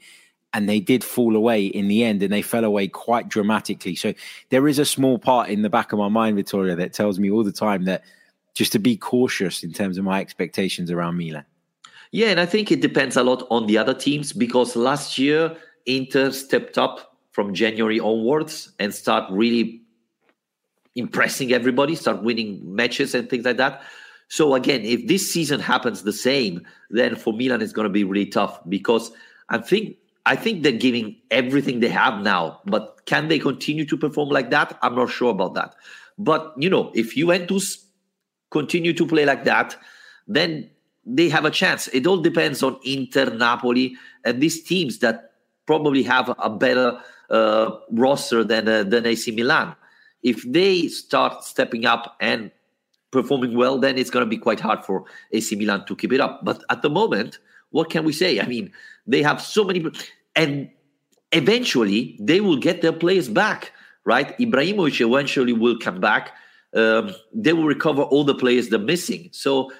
and 0.54 0.70
they 0.70 0.80
did 0.80 1.04
fall 1.04 1.36
away 1.36 1.66
in 1.66 1.90
the 1.90 2.06
end 2.06 2.24
and 2.24 2.32
they 2.32 2.42
fell 2.42 2.64
away 2.64 2.88
quite 2.88 3.28
dramatically 3.28 3.94
so 3.94 4.14
there 4.52 4.70
is 4.70 4.80
a 4.80 4.86
small 4.86 5.20
part 5.20 5.50
in 5.50 5.64
the 5.64 5.70
back 5.70 5.92
of 5.92 6.00
my 6.00 6.08
mind 6.08 6.38
vittorio 6.38 6.76
that 6.76 6.94
tells 6.94 7.20
me 7.20 7.30
all 7.30 7.44
the 7.44 7.52
time 7.52 7.84
that 7.84 8.04
just 8.54 8.72
to 8.72 8.80
be 8.80 8.96
cautious 8.96 9.66
in 9.66 9.74
terms 9.74 9.98
of 9.98 10.06
my 10.06 10.22
expectations 10.22 10.90
around 10.90 11.18
milan 11.18 11.44
yeah 12.12 12.28
and 12.28 12.40
i 12.40 12.46
think 12.46 12.72
it 12.72 12.82
depends 12.82 13.16
a 13.16 13.24
lot 13.24 13.46
on 13.50 13.66
the 13.68 13.78
other 13.78 13.94
teams 13.94 14.34
because 14.34 14.76
last 14.76 15.18
year 15.18 15.56
inter 15.86 16.32
stepped 16.32 16.78
up 16.78 17.18
from 17.32 17.54
january 17.54 18.00
onwards 18.00 18.72
and 18.80 18.94
start 18.94 19.26
really 19.32 19.82
impressing 20.96 21.52
everybody 21.52 21.96
start 21.96 22.24
winning 22.24 22.62
matches 22.64 23.14
and 23.14 23.30
things 23.30 23.46
like 23.46 23.58
that 23.58 23.82
so 24.28 24.56
again 24.56 24.82
if 24.82 25.08
this 25.08 25.32
season 25.32 25.60
happens 25.60 26.04
the 26.04 26.14
same 26.14 26.66
then 26.90 27.16
for 27.16 27.34
milan 27.34 27.62
it's 27.62 27.74
going 27.74 27.88
to 27.88 27.90
be 27.90 28.04
really 28.04 28.26
tough 28.26 28.60
because 28.70 29.12
i 29.50 29.58
think 29.58 29.98
I 30.26 30.36
think 30.36 30.64
they're 30.64 30.72
giving 30.72 31.16
everything 31.30 31.80
they 31.80 31.90
have 31.90 32.22
now, 32.22 32.60
but 32.66 33.06
can 33.06 33.28
they 33.28 33.38
continue 33.38 33.86
to 33.86 33.96
perform 33.98 34.30
like 34.30 34.50
that? 34.50 34.78
I'm 34.82 34.96
not 34.96 35.10
sure 35.10 35.30
about 35.30 35.54
that. 35.54 35.76
But 36.18 36.54
you 36.58 36.70
know, 36.70 36.92
if 36.96 37.14
Juventus 37.14 37.86
continue 38.50 38.94
to 38.94 39.06
play 39.06 39.26
like 39.26 39.44
that, 39.44 39.78
then 40.28 40.70
they 41.06 41.30
have 41.30 41.46
a 41.46 41.52
chance. 41.52 41.88
It 41.90 42.08
all 42.08 42.18
depends 42.18 42.64
on 42.64 42.80
Inter, 42.84 43.30
Napoli, 43.30 43.96
and 44.24 44.42
these 44.42 44.64
teams 44.64 45.00
that 45.00 45.32
probably 45.66 46.04
have 46.04 46.34
a 46.40 46.50
better 46.50 47.00
uh, 47.30 47.72
roster 47.92 48.44
than 48.44 48.68
uh, 48.68 48.84
than 48.84 49.06
AC 49.06 49.32
Milan. 49.32 49.76
If 50.24 50.44
they 50.44 50.88
start 50.88 51.44
stepping 51.44 51.86
up 51.86 52.16
and 52.20 52.52
performing 53.12 53.56
well, 53.56 53.78
then 53.78 53.98
it's 53.98 54.10
going 54.10 54.26
to 54.26 54.30
be 54.30 54.38
quite 54.38 54.60
hard 54.60 54.84
for 54.84 55.06
AC 55.32 55.56
Milan 55.56 55.86
to 55.86 55.96
keep 55.96 56.12
it 56.12 56.20
up. 56.20 56.44
But 56.44 56.64
at 56.70 56.82
the 56.82 56.90
moment, 56.90 57.40
what 57.70 57.90
can 57.90 58.04
we 58.04 58.12
say? 58.12 58.40
I 58.40 58.48
mean, 58.48 58.72
they 59.06 59.22
have 59.22 59.42
so 59.42 59.64
many, 59.64 59.86
and 60.36 60.70
eventually 61.32 62.18
they 62.20 62.42
will 62.42 62.58
get 62.58 62.82
their 62.82 62.94
players 62.94 63.30
back, 63.30 63.72
right? 64.04 64.38
Ibrahimovic 64.40 65.06
eventually 65.06 65.54
will 65.54 65.78
come 65.78 66.00
back. 66.00 66.32
Um, 66.74 67.14
they 67.34 67.54
will 67.54 67.66
recover 67.66 68.02
all 68.02 68.24
the 68.24 68.36
players 68.36 68.70
they're 68.70 68.80
missing. 68.80 69.30
So 69.32 69.72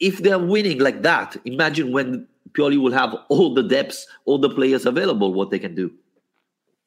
if 0.00 0.18
they're 0.18 0.38
winning 0.38 0.78
like 0.78 1.02
that, 1.02 1.36
imagine 1.44 1.92
when 1.92 2.26
Pioli 2.52 2.80
will 2.80 2.92
have 2.92 3.14
all 3.28 3.54
the 3.54 3.62
depths, 3.62 4.06
all 4.24 4.38
the 4.38 4.50
players 4.50 4.86
available, 4.86 5.32
what 5.32 5.50
they 5.50 5.58
can 5.58 5.74
do. 5.74 5.92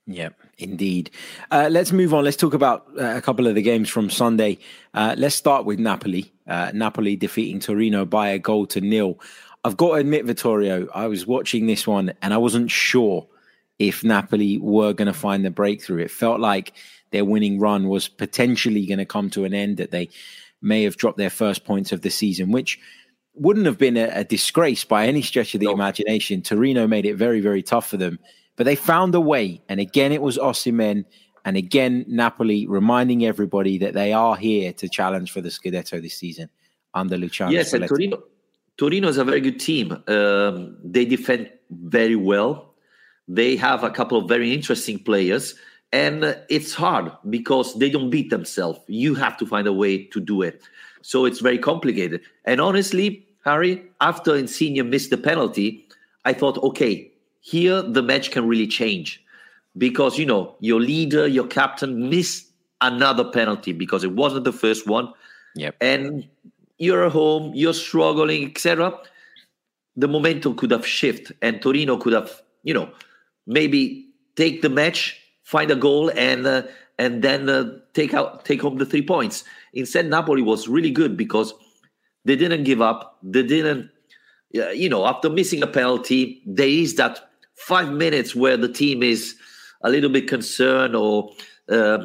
Yeah, 0.06 0.30
indeed. 0.58 1.12
Uh, 1.52 1.68
let's 1.70 1.92
move 1.92 2.14
on. 2.14 2.24
Let's 2.24 2.38
talk 2.38 2.54
about 2.54 2.88
uh, 2.98 3.18
a 3.18 3.22
couple 3.22 3.46
of 3.46 3.56
the 3.56 3.62
games 3.62 3.90
from 3.90 4.10
Sunday. 4.10 4.58
Uh, 4.94 5.16
let's 5.18 5.36
start 5.36 5.66
with 5.66 5.80
Napoli. 5.80 6.32
Uh, 6.48 6.72
Napoli 6.74 7.18
defeating 7.18 7.60
Torino 7.60 8.06
by 8.06 8.30
a 8.30 8.40
goal 8.40 8.66
to 8.68 8.80
nil. 8.80 9.20
I've 9.66 9.76
got 9.76 9.90
to 9.90 9.94
admit, 9.96 10.26
Vittorio, 10.26 10.88
I 10.96 11.08
was 11.08 11.28
watching 11.28 11.68
this 11.68 11.86
one 11.86 12.14
and 12.22 12.34
I 12.34 12.38
wasn't 12.38 12.72
sure 12.72 13.28
if 13.80 14.04
Napoli 14.04 14.58
were 14.60 14.94
going 14.94 15.08
to 15.08 15.14
find 15.14 15.44
the 15.44 15.52
breakthrough. 15.52 16.04
It 16.04 16.12
felt 16.12 16.40
like 16.40 16.72
their 17.12 17.26
winning 17.26 17.60
run 17.60 17.90
was 17.90 18.08
potentially 18.08 18.86
going 18.86 19.00
to 19.00 19.06
come 19.06 19.30
to 19.32 19.44
an 19.44 19.54
end, 19.54 19.78
that 19.78 19.92
they 19.92 20.10
may 20.62 20.84
have 20.84 20.98
dropped 20.98 21.18
their 21.18 21.30
first 21.30 21.66
points 21.66 21.92
of 21.92 22.02
the 22.02 22.10
season, 22.10 22.52
which 22.52 22.80
wouldn't 23.34 23.66
have 23.66 23.78
been 23.78 23.98
a, 23.98 24.10
a 24.14 24.24
disgrace 24.24 24.84
by 24.84 25.06
any 25.08 25.22
stretch 25.22 25.54
of 25.54 25.60
the 25.60 25.70
imagination. 25.72 26.42
Torino 26.42 26.88
made 26.88 27.06
it 27.06 27.16
very, 27.16 27.40
very 27.40 27.62
tough 27.62 27.90
for 27.90 27.98
them, 27.98 28.20
but 28.56 28.66
they 28.66 28.76
found 28.76 29.14
a 29.16 29.22
way. 29.22 29.62
And 29.70 29.80
again, 29.80 30.12
it 30.12 30.22
was 30.22 30.38
Osimhen. 30.38 31.06
And 31.46 31.56
again, 31.56 32.04
Napoli 32.08 32.68
reminding 32.68 33.26
everybody 33.26 33.78
that 33.78 33.94
they 33.94 34.12
are 34.12 34.36
here 34.36 34.74
to 34.74 34.90
challenge 34.90 35.32
for 35.32 35.42
the 35.42 35.50
Scudetto 35.50 36.02
this 36.02 36.16
season 36.16 36.50
under 36.94 37.18
Luciano. 37.18 37.52
Yes, 37.52 37.74
and 37.74 37.88
Torino, 37.88 38.24
Torino 38.78 39.08
is 39.08 39.18
a 39.18 39.24
very 39.24 39.42
good 39.42 39.60
team. 39.60 39.92
Um, 40.08 40.78
they 40.84 41.06
defend 41.06 41.52
very 41.70 42.16
well. 42.16 42.74
They 43.28 43.56
have 43.58 43.84
a 43.84 43.90
couple 43.90 44.18
of 44.18 44.28
very 44.28 44.54
interesting 44.54 45.00
players, 45.00 45.56
and 45.92 46.38
it's 46.50 46.74
hard 46.74 47.12
because 47.30 47.78
they 47.80 47.90
don't 47.90 48.10
beat 48.10 48.30
themselves. 48.30 48.80
You 48.88 49.16
have 49.16 49.38
to 49.38 49.46
find 49.46 49.68
a 49.68 49.74
way 49.74 50.04
to 50.06 50.20
do 50.20 50.42
it. 50.42 50.62
So 51.02 51.26
it's 51.26 51.40
very 51.40 51.58
complicated. 51.58 52.22
And 52.46 52.60
honestly, 52.60 53.26
Harry, 53.46 53.84
after 54.02 54.36
Insigne 54.36 54.90
missed 54.90 55.10
the 55.10 55.18
penalty, 55.18 55.88
I 56.26 56.34
thought, 56.34 56.58
okay, 56.58 57.12
here 57.40 57.82
the 57.82 58.04
match 58.04 58.32
can 58.32 58.48
really 58.48 58.68
change 58.68 59.24
because 59.78 60.18
you 60.18 60.26
know 60.26 60.56
your 60.60 60.82
leader, 60.82 61.28
your 61.28 61.48
captain 61.48 62.10
missed 62.10 62.48
another 62.82 63.24
penalty 63.24 63.72
because 63.72 64.04
it 64.04 64.12
wasn't 64.12 64.44
the 64.44 64.52
first 64.52 64.88
one. 64.88 65.14
Yep. 65.56 65.76
And 65.82 66.28
you're 66.78 67.06
at 67.06 67.12
home, 67.12 67.54
you're 67.56 67.74
struggling, 67.74 68.50
etc. 68.50 68.98
The 69.96 70.08
momentum 70.08 70.56
could 70.56 70.72
have 70.72 70.86
shifted, 70.86 71.36
and 71.42 71.62
Torino 71.62 71.98
could 71.98 72.14
have, 72.14 72.42
you 72.64 72.74
know, 72.74 72.90
maybe 73.48 74.10
take 74.36 74.62
the 74.62 74.70
match, 74.70 75.20
find 75.48 75.72
a 75.72 75.76
goal, 75.78 76.12
and 76.16 76.46
uh, 76.46 76.64
and 77.00 77.22
then 77.22 77.50
uh, 77.50 77.72
take 77.94 78.14
out 78.14 78.44
take 78.44 78.62
home 78.62 78.78
the 78.78 78.86
three 78.86 79.02
points. 79.02 79.46
Instead, 79.74 80.10
Napoli 80.10 80.42
was 80.42 80.68
really 80.68 80.92
good 80.92 81.16
because 81.16 81.54
they 82.26 82.36
didn't 82.36 82.66
give 82.66 82.82
up. 82.82 83.18
They 83.24 83.44
didn't, 83.44 83.90
uh, 84.58 84.70
you 84.72 84.90
know, 84.90 85.06
after 85.06 85.30
missing 85.30 85.64
a 85.64 85.68
penalty, 85.68 86.42
there 86.46 86.68
is 86.68 86.96
that 86.96 87.30
five 87.56 87.90
minutes 87.90 88.36
where 88.36 88.58
the 88.58 88.68
team 88.68 89.02
is 89.02 89.36
a 89.82 89.90
little 89.90 90.10
bit 90.10 90.28
concerned 90.28 90.96
or 90.96 91.32
uh, 91.70 92.00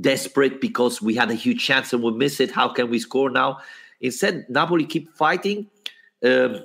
desperate 0.00 0.60
because 0.60 1.00
we 1.00 1.14
had 1.14 1.30
a 1.30 1.34
huge 1.34 1.64
chance 1.64 1.92
and 1.92 2.02
we 2.02 2.10
miss 2.10 2.40
it. 2.40 2.50
How 2.50 2.68
can 2.68 2.90
we 2.90 2.98
score 2.98 3.30
now? 3.30 3.58
Instead, 4.00 4.46
Napoli 4.48 4.84
keep 4.84 5.14
fighting. 5.14 5.68
Um, 6.24 6.64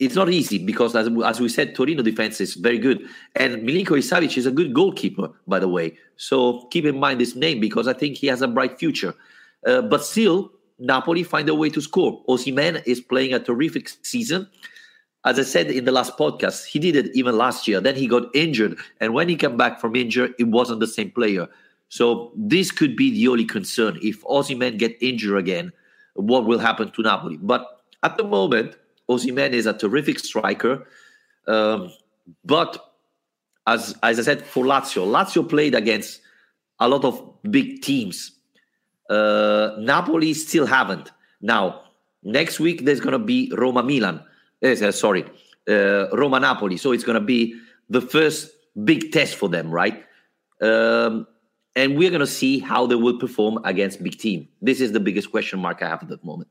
it's 0.00 0.14
not 0.14 0.30
easy 0.30 0.58
because, 0.58 0.96
as, 0.96 1.08
as 1.24 1.40
we 1.40 1.48
said, 1.50 1.74
Torino 1.74 2.02
defense 2.02 2.40
is 2.40 2.54
very 2.54 2.78
good. 2.78 3.06
And 3.36 3.62
Milinkovic 3.62 4.02
Savic 4.02 4.36
is 4.38 4.46
a 4.46 4.50
good 4.50 4.72
goalkeeper, 4.72 5.30
by 5.46 5.58
the 5.58 5.68
way. 5.68 5.98
So 6.16 6.66
keep 6.70 6.86
in 6.86 6.98
mind 6.98 7.20
this 7.20 7.36
name 7.36 7.60
because 7.60 7.86
I 7.86 7.92
think 7.92 8.16
he 8.16 8.26
has 8.28 8.40
a 8.40 8.48
bright 8.48 8.78
future. 8.78 9.14
Uh, 9.66 9.82
but 9.82 10.02
still, 10.02 10.52
Napoli 10.78 11.22
find 11.22 11.48
a 11.50 11.54
way 11.54 11.68
to 11.68 11.82
score. 11.82 12.24
Osimhen 12.24 12.82
is 12.86 12.98
playing 13.00 13.34
a 13.34 13.38
terrific 13.38 13.90
season. 14.02 14.48
As 15.26 15.38
I 15.38 15.42
said 15.42 15.70
in 15.70 15.84
the 15.84 15.92
last 15.92 16.16
podcast, 16.16 16.64
he 16.64 16.78
did 16.78 16.96
it 16.96 17.14
even 17.14 17.36
last 17.36 17.68
year. 17.68 17.78
Then 17.78 17.94
he 17.94 18.06
got 18.06 18.34
injured. 18.34 18.78
And 19.00 19.12
when 19.12 19.28
he 19.28 19.36
came 19.36 19.58
back 19.58 19.80
from 19.82 19.94
injury, 19.94 20.32
it 20.38 20.44
wasn't 20.44 20.80
the 20.80 20.86
same 20.86 21.10
player. 21.10 21.46
So 21.90 22.32
this 22.34 22.70
could 22.70 22.96
be 22.96 23.10
the 23.10 23.28
only 23.28 23.44
concern. 23.44 23.98
If 24.00 24.22
Osimhen 24.22 24.78
get 24.78 24.96
injured 25.02 25.36
again, 25.36 25.72
what 26.14 26.46
will 26.46 26.58
happen 26.58 26.90
to 26.90 27.02
Napoli? 27.02 27.36
But 27.36 27.66
at 28.02 28.16
the 28.16 28.24
moment, 28.24 28.76
Osimhen 29.10 29.50
is 29.50 29.66
a 29.66 29.72
terrific 29.72 30.18
striker. 30.18 30.86
Um, 31.46 31.92
but 32.44 32.94
as 33.66 33.94
as 34.02 34.18
I 34.18 34.22
said 34.22 34.46
for 34.46 34.64
Lazio, 34.64 35.06
Lazio 35.06 35.48
played 35.48 35.74
against 35.74 36.20
a 36.78 36.88
lot 36.88 37.04
of 37.04 37.20
big 37.50 37.82
teams. 37.82 38.32
Uh, 39.08 39.72
Napoli 39.78 40.32
still 40.34 40.66
haven't. 40.66 41.10
Now 41.40 41.82
next 42.22 42.60
week 42.60 42.84
there's 42.84 43.00
going 43.00 43.12
to 43.12 43.18
be 43.18 43.52
Roma 43.56 43.82
Milan. 43.82 44.22
Uh, 44.62 44.92
sorry, 44.92 45.24
uh, 45.68 46.08
Roma 46.10 46.38
Napoli. 46.40 46.76
So 46.76 46.92
it's 46.92 47.04
going 47.04 47.20
to 47.20 47.26
be 47.26 47.58
the 47.88 48.00
first 48.00 48.52
big 48.84 49.10
test 49.12 49.34
for 49.36 49.48
them, 49.48 49.70
right? 49.70 50.04
Um, 50.62 51.26
and 51.76 51.96
we're 51.96 52.10
going 52.10 52.20
to 52.20 52.26
see 52.26 52.58
how 52.58 52.86
they 52.86 52.94
will 52.94 53.18
perform 53.18 53.58
against 53.64 54.02
big 54.02 54.18
team. 54.18 54.48
This 54.60 54.80
is 54.80 54.92
the 54.92 55.00
biggest 55.00 55.30
question 55.30 55.58
mark 55.60 55.82
I 55.82 55.88
have 55.88 56.02
at 56.02 56.08
the 56.08 56.18
moment. 56.22 56.50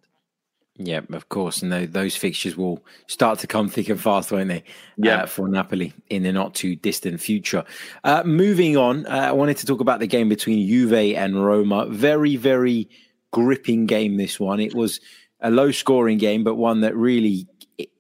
Yeah, 0.82 1.02
of 1.12 1.28
course. 1.28 1.62
And 1.62 1.74
those 1.94 2.16
fixtures 2.16 2.56
will 2.56 2.82
start 3.08 3.38
to 3.40 3.48
come 3.48 3.68
thick 3.68 3.90
and 3.90 4.00
fast, 4.00 4.32
won't 4.32 4.48
they? 4.48 4.64
Yeah. 4.96 5.24
Uh, 5.24 5.26
for 5.26 5.50
Napoli 5.50 5.94
in 6.10 6.24
the 6.24 6.32
not 6.32 6.56
too 6.56 6.78
distant 6.78 7.20
future. 7.20 7.66
Uh, 8.06 8.24
moving 8.24 8.78
on, 8.78 9.06
uh, 9.06 9.10
I 9.10 9.32
wanted 9.34 9.58
to 9.58 9.66
talk 9.66 9.82
about 9.82 10.00
the 10.00 10.08
game 10.08 10.30
between 10.30 10.66
Juve 10.66 10.94
and 10.94 11.46
Roma. 11.46 11.86
Very, 11.88 12.38
very 12.38 12.90
gripping 13.32 13.88
game, 13.88 14.16
this 14.16 14.40
one. 14.40 14.62
It 14.62 14.74
was 14.74 15.02
a 15.42 15.52
low 15.52 15.72
scoring 15.72 16.18
game, 16.18 16.46
but 16.46 16.56
one 16.56 16.80
that 16.82 16.96
really 16.96 17.46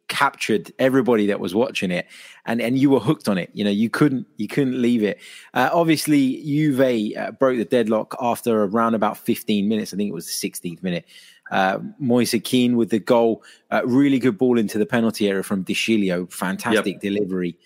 captured 0.10 0.74
everybody 0.80 1.28
that 1.28 1.39
was 1.39 1.54
watching 1.54 1.92
it 1.92 2.08
and 2.46 2.62
and 2.62 2.80
you 2.80 2.89
were 2.89 3.00
hooked 3.00 3.30
on 3.30 3.38
it 3.38 3.50
you 3.54 3.63
know 3.63 3.70
you 3.70 3.92
couldn't 3.92 4.26
you 4.38 4.48
couldn't 4.48 4.82
leave 4.82 5.04
it 5.04 5.20
uh, 5.54 5.70
obviously 5.72 6.42
Juve 6.44 7.15
uh, 7.15 7.32
broke 7.32 7.58
the 7.58 7.63
deadlock 7.63 8.15
after 8.20 8.63
around 8.63 8.96
about 8.96 9.20
15 9.20 9.70
minutes 9.70 9.94
i 9.94 9.98
think 9.98 10.10
it 10.10 10.13
was 10.13 10.26
the 10.26 10.50
16th 10.50 10.82
minute 10.82 11.06
uh, 11.51 11.79
Moise 11.99 12.35
Kean 12.43 12.77
with 12.77 12.89
the 12.89 12.99
goal, 12.99 13.43
uh, 13.71 13.81
really 13.85 14.19
good 14.19 14.38
ball 14.38 14.57
into 14.57 14.77
the 14.77 14.85
penalty 14.85 15.27
area 15.27 15.43
from 15.43 15.63
De 15.63 15.73
Sciglio, 15.73 16.31
fantastic 16.31 16.95
yep. 16.95 17.01
delivery. 17.01 17.57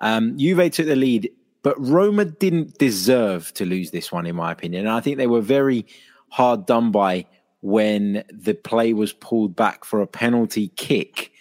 Um, 0.00 0.36
Juve 0.38 0.70
took 0.70 0.86
the 0.86 0.96
lead, 0.96 1.30
but 1.62 1.80
Roma 1.80 2.24
didn't 2.24 2.78
deserve 2.78 3.52
to 3.54 3.64
lose 3.64 3.90
this 3.90 4.10
one, 4.10 4.26
in 4.26 4.36
my 4.36 4.52
opinion. 4.52 4.86
And 4.86 4.94
I 4.94 5.00
think 5.00 5.16
they 5.16 5.26
were 5.26 5.40
very 5.40 5.86
hard 6.28 6.66
done 6.66 6.90
by 6.90 7.26
when 7.60 8.24
the 8.30 8.54
play 8.54 8.92
was 8.92 9.12
pulled 9.12 9.54
back 9.54 9.84
for 9.84 10.00
a 10.00 10.06
penalty 10.06 10.68
kick 10.76 11.32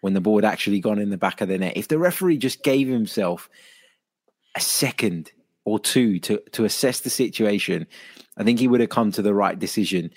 when 0.00 0.14
the 0.14 0.20
ball 0.20 0.36
had 0.36 0.44
actually 0.44 0.80
gone 0.80 0.98
in 0.98 1.10
the 1.10 1.18
back 1.18 1.40
of 1.40 1.48
the 1.48 1.58
net. 1.58 1.76
If 1.76 1.88
the 1.88 1.98
referee 1.98 2.38
just 2.38 2.62
gave 2.62 2.88
himself 2.88 3.50
a 4.54 4.60
second 4.60 5.32
or 5.64 5.78
two 5.78 6.18
to, 6.20 6.40
to 6.52 6.64
assess 6.64 7.00
the 7.00 7.10
situation, 7.10 7.86
I 8.36 8.44
think 8.44 8.58
he 8.58 8.68
would 8.68 8.80
have 8.80 8.88
come 8.88 9.12
to 9.12 9.22
the 9.22 9.34
right 9.34 9.58
decision 9.58 10.10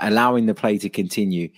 allowing 0.00 0.46
the 0.46 0.54
play 0.54 0.78
to 0.78 0.88
continue. 0.88 1.50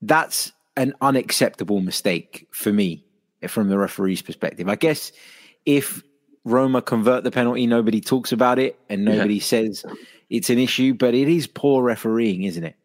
That's 0.00 0.52
an 0.76 0.94
unacceptable 1.00 1.80
mistake 1.80 2.48
for 2.50 2.72
me 2.72 3.04
from 3.48 3.68
the 3.68 3.78
referee's 3.78 4.22
perspective. 4.22 4.68
I 4.68 4.76
guess 4.76 5.12
if 5.66 6.02
Roma 6.44 6.82
convert 6.82 7.24
the 7.24 7.30
penalty, 7.30 7.66
nobody 7.66 8.00
talks 8.00 8.32
about 8.32 8.58
it 8.58 8.78
and 8.88 9.04
nobody 9.04 9.34
yeah. 9.34 9.42
says 9.42 9.84
it's 10.30 10.50
an 10.50 10.58
issue, 10.58 10.94
but 10.94 11.14
it 11.14 11.28
is 11.28 11.46
poor 11.46 11.82
refereeing, 11.82 12.44
isn't 12.44 12.64
it? 12.64 12.76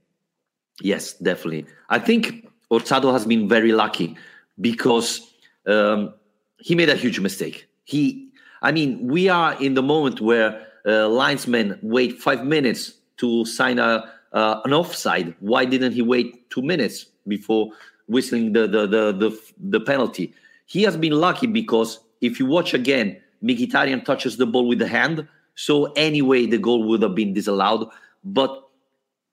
Yes, 0.82 1.14
definitely. 1.14 1.66
I 1.90 2.00
think 2.00 2.48
Orsato 2.70 3.12
has 3.14 3.26
been 3.26 3.48
very 3.48 3.72
lucky 3.72 4.16
because 4.60 5.22
um, 5.66 6.14
he 6.60 6.76
made 6.76 6.90
a 6.90 6.96
huge 6.96 7.20
mistake. 7.20 7.68
He, 7.86 8.30
I 8.62 8.72
mean, 8.72 9.08
we 9.08 9.30
are 9.30 9.60
in 9.62 9.74
the 9.74 9.82
moment 9.82 10.22
where 10.22 10.68
uh, 10.86 11.08
linesmen 11.08 11.80
wait 11.82 12.20
five 12.20 12.46
minutes 12.46 12.94
to 13.18 13.46
sign 13.46 13.80
a 13.80 14.12
uh, 14.34 14.62
an 14.66 14.74
offside. 14.74 15.36
Why 15.40 15.66
didn't 15.66 15.94
he 15.94 16.02
wait 16.02 16.50
two 16.50 16.62
minutes 16.62 17.06
before 17.28 17.72
whistling 18.08 18.54
the, 18.54 18.68
the, 18.68 18.88
the, 18.88 19.12
the, 19.12 19.42
the 19.60 19.80
penalty? 19.80 20.34
He 20.66 20.84
has 20.84 20.98
been 20.98 21.14
lucky 21.14 21.48
because 21.48 22.00
if 22.22 22.40
you 22.40 22.46
watch 22.46 22.74
again, 22.74 23.18
Mkhitaryan 23.44 24.04
touches 24.04 24.38
the 24.38 24.46
ball 24.46 24.68
with 24.68 24.80
the 24.80 24.88
hand. 24.88 25.28
So 25.56 25.86
anyway, 25.94 26.46
the 26.46 26.58
goal 26.58 26.84
would 26.88 27.02
have 27.02 27.16
been 27.16 27.34
disallowed. 27.34 27.90
But 28.24 28.68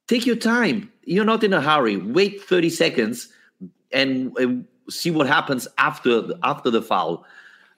take 0.06 0.26
your 0.26 0.36
time. 0.36 0.92
You're 1.04 1.24
not 1.24 1.44
in 1.44 1.52
a 1.52 1.60
hurry. 1.60 1.96
Wait 1.96 2.40
30 2.42 2.70
seconds 2.70 3.28
and 3.92 4.36
uh, 4.38 4.90
see 4.90 5.10
what 5.10 5.26
happens 5.26 5.66
after 5.78 6.22
after 6.42 6.70
the 6.70 6.82
foul. 6.82 7.24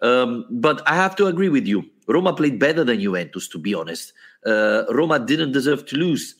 Um, 0.02 0.46
but 0.50 0.82
I 0.86 0.94
have 0.94 1.16
to 1.16 1.26
agree 1.26 1.48
with 1.48 1.66
you. 1.66 1.84
Roma 2.08 2.32
played 2.34 2.58
better 2.58 2.84
than 2.84 3.00
Juventus, 3.00 3.48
to 3.48 3.58
be 3.58 3.74
honest. 3.74 4.12
Uh, 4.44 4.84
Roma 4.90 5.18
didn't 5.18 5.52
deserve 5.52 5.86
to 5.86 5.96
lose. 5.96 6.34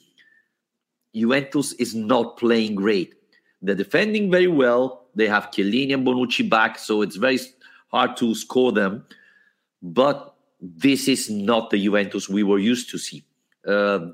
Juventus 1.16 1.72
is 1.74 1.94
not 1.94 2.36
playing 2.36 2.74
great. 2.74 3.14
They're 3.62 3.74
defending 3.74 4.30
very 4.30 4.48
well. 4.48 5.06
They 5.14 5.26
have 5.26 5.50
Chiellini 5.50 5.94
and 5.94 6.06
Bonucci 6.06 6.48
back, 6.48 6.78
so 6.78 7.00
it's 7.00 7.16
very 7.16 7.40
hard 7.88 8.16
to 8.18 8.34
score 8.34 8.70
them. 8.70 9.04
But 9.82 10.34
this 10.60 11.08
is 11.08 11.30
not 11.30 11.70
the 11.70 11.82
Juventus 11.82 12.28
we 12.28 12.42
were 12.42 12.58
used 12.58 12.90
to 12.90 12.98
see. 12.98 13.24
Uh, 13.66 14.10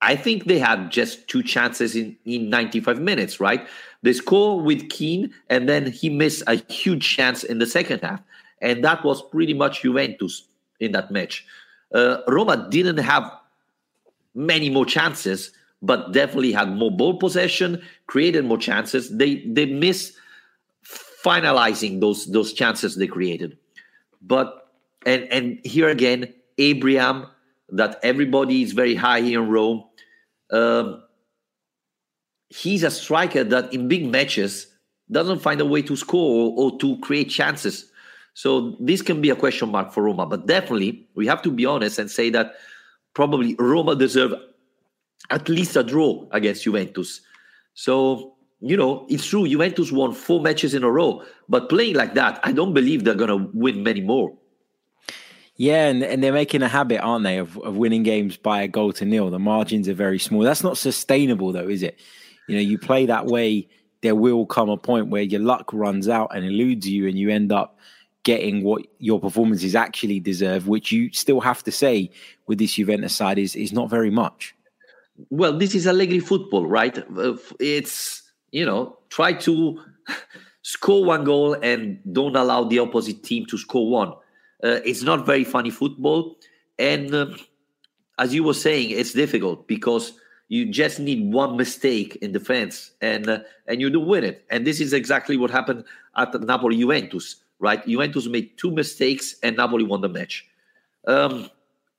I 0.00 0.14
think 0.16 0.44
they 0.44 0.58
had 0.58 0.90
just 0.90 1.26
two 1.28 1.42
chances 1.42 1.96
in, 1.96 2.16
in 2.24 2.50
95 2.50 3.00
minutes, 3.00 3.40
right? 3.40 3.66
They 4.02 4.12
score 4.12 4.60
with 4.60 4.90
Kean, 4.90 5.32
and 5.48 5.68
then 5.68 5.90
he 5.90 6.08
missed 6.08 6.42
a 6.46 6.56
huge 6.70 7.08
chance 7.16 7.42
in 7.42 7.58
the 7.58 7.66
second 7.66 8.02
half. 8.02 8.20
And 8.60 8.84
that 8.84 9.02
was 9.04 9.22
pretty 9.22 9.54
much 9.54 9.82
Juventus 9.82 10.46
in 10.78 10.92
that 10.92 11.10
match. 11.10 11.44
Uh, 11.92 12.18
Roma 12.28 12.68
didn't 12.70 12.98
have 12.98 13.32
many 14.34 14.70
more 14.70 14.84
chances, 14.84 15.52
but 15.82 16.12
definitely 16.12 16.52
had 16.52 16.70
more 16.70 16.90
ball 16.90 17.18
possession, 17.18 17.82
created 18.06 18.44
more 18.44 18.58
chances. 18.58 19.16
They 19.16 19.44
they 19.46 19.66
miss 19.66 20.16
finalizing 21.24 22.00
those 22.00 22.26
those 22.26 22.52
chances 22.52 22.96
they 22.96 23.06
created. 23.06 23.58
But 24.22 24.68
and 25.06 25.24
and 25.30 25.58
here 25.64 25.88
again, 25.88 26.32
Abraham, 26.58 27.26
that 27.70 28.00
everybody 28.02 28.62
is 28.62 28.72
very 28.72 28.94
high 28.94 29.20
here 29.20 29.42
in 29.42 29.48
Rome. 29.48 29.84
Um, 30.50 31.02
he's 32.48 32.82
a 32.82 32.90
striker 32.90 33.44
that 33.44 33.72
in 33.72 33.88
big 33.88 34.10
matches 34.10 34.66
doesn't 35.10 35.40
find 35.40 35.60
a 35.60 35.66
way 35.66 35.82
to 35.82 35.96
score 35.96 36.52
or, 36.52 36.72
or 36.72 36.78
to 36.78 36.98
create 36.98 37.30
chances. 37.30 37.90
So 38.34 38.76
this 38.80 39.02
can 39.02 39.20
be 39.20 39.30
a 39.30 39.36
question 39.36 39.70
mark 39.70 39.92
for 39.92 40.02
Roma. 40.02 40.26
But 40.26 40.46
definitely, 40.46 41.06
we 41.14 41.26
have 41.26 41.42
to 41.42 41.50
be 41.50 41.66
honest 41.66 41.98
and 41.98 42.10
say 42.10 42.30
that 42.30 42.54
probably 43.14 43.56
Roma 43.58 43.96
deserve 43.96 44.32
at 45.30 45.48
least 45.48 45.76
a 45.76 45.82
draw 45.82 46.26
against 46.32 46.64
Juventus. 46.64 47.20
So, 47.74 48.34
you 48.60 48.76
know, 48.76 49.06
it's 49.08 49.26
true, 49.26 49.46
Juventus 49.46 49.92
won 49.92 50.12
four 50.12 50.40
matches 50.40 50.74
in 50.74 50.82
a 50.82 50.90
row, 50.90 51.22
but 51.48 51.68
playing 51.68 51.94
like 51.94 52.14
that, 52.14 52.40
I 52.42 52.52
don't 52.52 52.74
believe 52.74 53.04
they're 53.04 53.14
going 53.14 53.28
to 53.30 53.50
win 53.52 53.82
many 53.82 54.00
more. 54.00 54.36
Yeah, 55.56 55.86
and, 55.86 56.02
and 56.02 56.22
they're 56.22 56.32
making 56.32 56.62
a 56.62 56.68
habit, 56.68 57.00
aren't 57.00 57.24
they, 57.24 57.38
of, 57.38 57.58
of 57.58 57.76
winning 57.76 58.04
games 58.04 58.36
by 58.36 58.62
a 58.62 58.68
goal 58.68 58.92
to 58.94 59.04
nil. 59.04 59.30
The 59.30 59.40
margins 59.40 59.88
are 59.88 59.94
very 59.94 60.18
small. 60.18 60.42
That's 60.42 60.62
not 60.62 60.78
sustainable, 60.78 61.52
though, 61.52 61.68
is 61.68 61.82
it? 61.82 61.98
You 62.46 62.54
know, 62.54 62.62
you 62.62 62.78
play 62.78 63.06
that 63.06 63.26
way, 63.26 63.68
there 64.00 64.14
will 64.14 64.46
come 64.46 64.70
a 64.70 64.76
point 64.76 65.08
where 65.08 65.22
your 65.22 65.40
luck 65.40 65.72
runs 65.72 66.08
out 66.08 66.30
and 66.34 66.44
eludes 66.44 66.88
you, 66.88 67.08
and 67.08 67.18
you 67.18 67.30
end 67.30 67.52
up 67.52 67.76
getting 68.22 68.62
what 68.62 68.82
your 68.98 69.20
performances 69.20 69.74
actually 69.74 70.20
deserve, 70.20 70.68
which 70.68 70.92
you 70.92 71.12
still 71.12 71.40
have 71.40 71.62
to 71.64 71.72
say 71.72 72.10
with 72.46 72.58
this 72.58 72.74
Juventus 72.74 73.14
side 73.14 73.38
is 73.38 73.56
is 73.56 73.72
not 73.72 73.90
very 73.90 74.10
much 74.10 74.54
well, 75.30 75.56
this 75.56 75.74
is 75.74 75.86
Allegri 75.86 76.20
football, 76.20 76.66
right? 76.66 76.98
Uh, 77.16 77.36
it's 77.60 78.22
you 78.50 78.64
know 78.64 78.98
try 79.10 79.32
to 79.32 79.80
score 80.62 81.04
one 81.04 81.24
goal 81.24 81.54
and 81.54 81.98
don't 82.12 82.36
allow 82.36 82.64
the 82.64 82.78
opposite 82.78 83.22
team 83.22 83.46
to 83.46 83.58
score 83.58 83.90
one. 83.90 84.12
Uh, 84.62 84.80
it's 84.84 85.02
not 85.02 85.26
very 85.26 85.44
funny 85.44 85.70
football, 85.70 86.36
and 86.78 87.14
uh, 87.14 87.26
as 88.18 88.34
you 88.34 88.42
were 88.42 88.54
saying, 88.54 88.90
it's 88.90 89.12
difficult 89.12 89.66
because 89.68 90.12
you 90.48 90.66
just 90.66 90.98
need 90.98 91.32
one 91.32 91.56
mistake 91.56 92.16
in 92.16 92.32
defense 92.32 92.92
and 93.00 93.28
uh, 93.28 93.38
and 93.66 93.80
you 93.80 93.90
do 93.90 94.00
win 94.00 94.24
it. 94.24 94.44
And 94.50 94.66
this 94.66 94.80
is 94.80 94.92
exactly 94.92 95.36
what 95.36 95.50
happened 95.50 95.84
at 96.16 96.34
Napoli 96.40 96.76
Juventus, 96.78 97.36
right? 97.58 97.84
Juventus 97.86 98.26
made 98.26 98.56
two 98.56 98.70
mistakes 98.70 99.36
and 99.42 99.56
Napoli 99.56 99.84
won 99.84 100.00
the 100.00 100.08
match. 100.08 100.46
Um, 101.06 101.50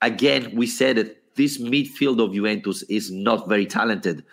again, 0.02 0.56
we 0.56 0.68
said 0.68 0.98
it 0.98 1.19
this 1.40 1.58
midfield 1.58 2.22
of 2.22 2.34
Juventus 2.34 2.84
is 2.84 3.10
not 3.10 3.48
very 3.48 3.66
talented. 3.66 4.26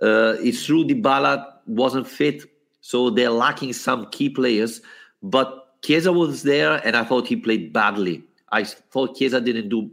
Uh, 0.00 0.36
it's 0.38 0.64
true 0.64 0.84
Dybala 0.84 1.44
wasn't 1.66 2.06
fit, 2.06 2.44
so 2.80 3.10
they're 3.10 3.30
lacking 3.30 3.72
some 3.72 4.06
key 4.10 4.30
players. 4.30 4.80
But 5.24 5.82
Chiesa 5.82 6.12
was 6.12 6.44
there, 6.44 6.80
and 6.86 6.96
I 6.96 7.02
thought 7.02 7.26
he 7.26 7.34
played 7.34 7.72
badly. 7.72 8.22
I 8.52 8.62
thought 8.62 9.16
Chiesa 9.16 9.40
didn't 9.40 9.70
do 9.70 9.90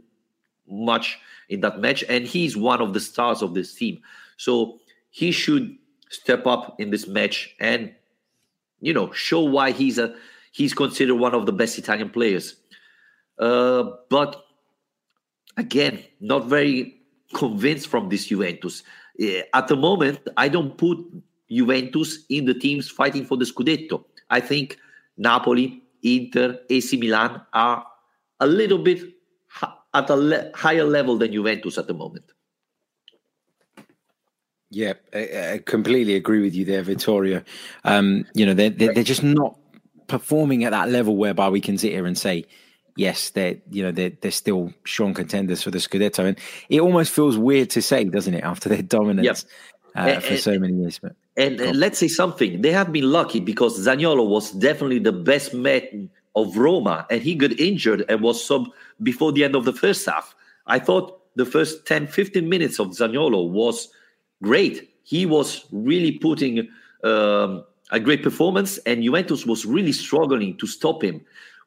much 0.68 1.18
in 1.48 1.60
that 1.62 1.80
match, 1.80 2.04
and 2.08 2.24
he's 2.24 2.56
one 2.56 2.80
of 2.80 2.94
the 2.94 3.00
stars 3.00 3.42
of 3.42 3.54
this 3.54 3.74
team. 3.74 4.00
So 4.36 4.78
he 5.10 5.32
should 5.32 5.76
step 6.08 6.46
up 6.46 6.76
in 6.78 6.90
this 6.90 7.08
match 7.08 7.56
and 7.58 7.92
you 8.80 8.92
know 8.92 9.10
show 9.10 9.40
why 9.40 9.72
he's 9.72 9.98
a 9.98 10.14
he's 10.52 10.72
considered 10.72 11.16
one 11.16 11.34
of 11.34 11.46
the 11.46 11.52
best 11.52 11.78
Italian 11.78 12.10
players. 12.10 12.54
Uh, 13.40 13.90
but 14.08 14.43
again, 15.56 16.02
not 16.20 16.46
very 16.46 17.00
convinced 17.34 17.88
from 17.88 18.08
this 18.08 18.26
Juventus. 18.26 18.82
Uh, 19.20 19.42
at 19.52 19.68
the 19.68 19.76
moment, 19.76 20.20
I 20.36 20.48
don't 20.48 20.76
put 20.76 20.98
Juventus 21.50 22.24
in 22.28 22.46
the 22.46 22.54
teams 22.54 22.90
fighting 22.90 23.24
for 23.24 23.36
the 23.36 23.44
Scudetto. 23.44 24.04
I 24.30 24.40
think 24.40 24.78
Napoli, 25.16 25.82
Inter, 26.02 26.58
AC 26.68 26.96
Milan 26.96 27.40
are 27.52 27.86
a 28.40 28.46
little 28.46 28.78
bit 28.78 29.02
at 29.94 30.10
a 30.10 30.16
le- 30.16 30.50
higher 30.54 30.84
level 30.84 31.16
than 31.16 31.32
Juventus 31.32 31.78
at 31.78 31.86
the 31.86 31.94
moment. 31.94 32.24
Yeah, 34.70 34.94
I, 35.14 35.52
I 35.52 35.60
completely 35.64 36.16
agree 36.16 36.42
with 36.42 36.54
you 36.54 36.64
there, 36.64 36.82
Vittorio. 36.82 37.44
Um, 37.84 38.26
you 38.34 38.44
know, 38.44 38.54
they're, 38.54 38.70
they're, 38.70 38.92
they're 38.92 39.04
just 39.04 39.22
not 39.22 39.56
performing 40.08 40.64
at 40.64 40.70
that 40.70 40.90
level 40.90 41.16
whereby 41.16 41.48
we 41.48 41.60
can 41.60 41.78
sit 41.78 41.92
here 41.92 42.06
and 42.06 42.18
say, 42.18 42.44
yes, 42.96 43.30
they're 43.30 43.56
you 43.70 43.82
know 43.82 43.92
they're 43.92 44.12
they're 44.20 44.30
still 44.30 44.72
strong 44.86 45.14
contenders 45.14 45.62
for 45.62 45.70
the 45.70 45.78
Scudetto, 45.78 46.24
and 46.24 46.38
it 46.68 46.80
almost 46.80 47.12
feels 47.12 47.36
weird 47.36 47.70
to 47.70 47.82
say, 47.82 48.04
doesn't 48.04 48.34
it, 48.34 48.44
after 48.44 48.68
their 48.68 48.82
dominance 48.82 49.46
yep. 49.94 50.06
uh, 50.06 50.10
and, 50.10 50.22
for 50.24 50.36
so 50.36 50.58
many 50.58 50.74
years. 50.74 50.98
But 50.98 51.14
and, 51.36 51.60
and, 51.60 51.78
let's 51.78 51.98
say 51.98 52.08
something, 52.08 52.62
they 52.62 52.72
have 52.72 52.92
been 52.92 53.10
lucky 53.10 53.40
because 53.40 53.78
Zaniolo 53.84 54.26
was 54.26 54.52
definitely 54.52 55.00
the 55.00 55.12
best 55.12 55.54
man 55.54 56.10
of 56.36 56.56
Roma, 56.56 57.06
and 57.10 57.22
he 57.22 57.34
got 57.34 57.58
injured 57.58 58.04
and 58.08 58.20
was 58.20 58.44
sub 58.44 58.68
before 59.02 59.32
the 59.32 59.44
end 59.44 59.54
of 59.54 59.64
the 59.64 59.72
first 59.72 60.06
half. 60.06 60.34
I 60.66 60.78
thought 60.78 61.20
the 61.36 61.44
first 61.44 61.86
10, 61.86 62.06
15 62.06 62.48
minutes 62.48 62.78
of 62.78 62.88
Zaniolo 62.88 63.50
was 63.50 63.88
great. 64.42 64.90
He 65.02 65.26
was 65.26 65.64
really 65.72 66.12
putting 66.12 66.68
um, 67.02 67.64
a 67.90 68.00
great 68.00 68.22
performance, 68.22 68.78
and 68.78 69.02
Juventus 69.02 69.44
was 69.44 69.66
really 69.66 69.92
struggling 69.92 70.56
to 70.58 70.66
stop 70.66 71.02
him. 71.02 71.20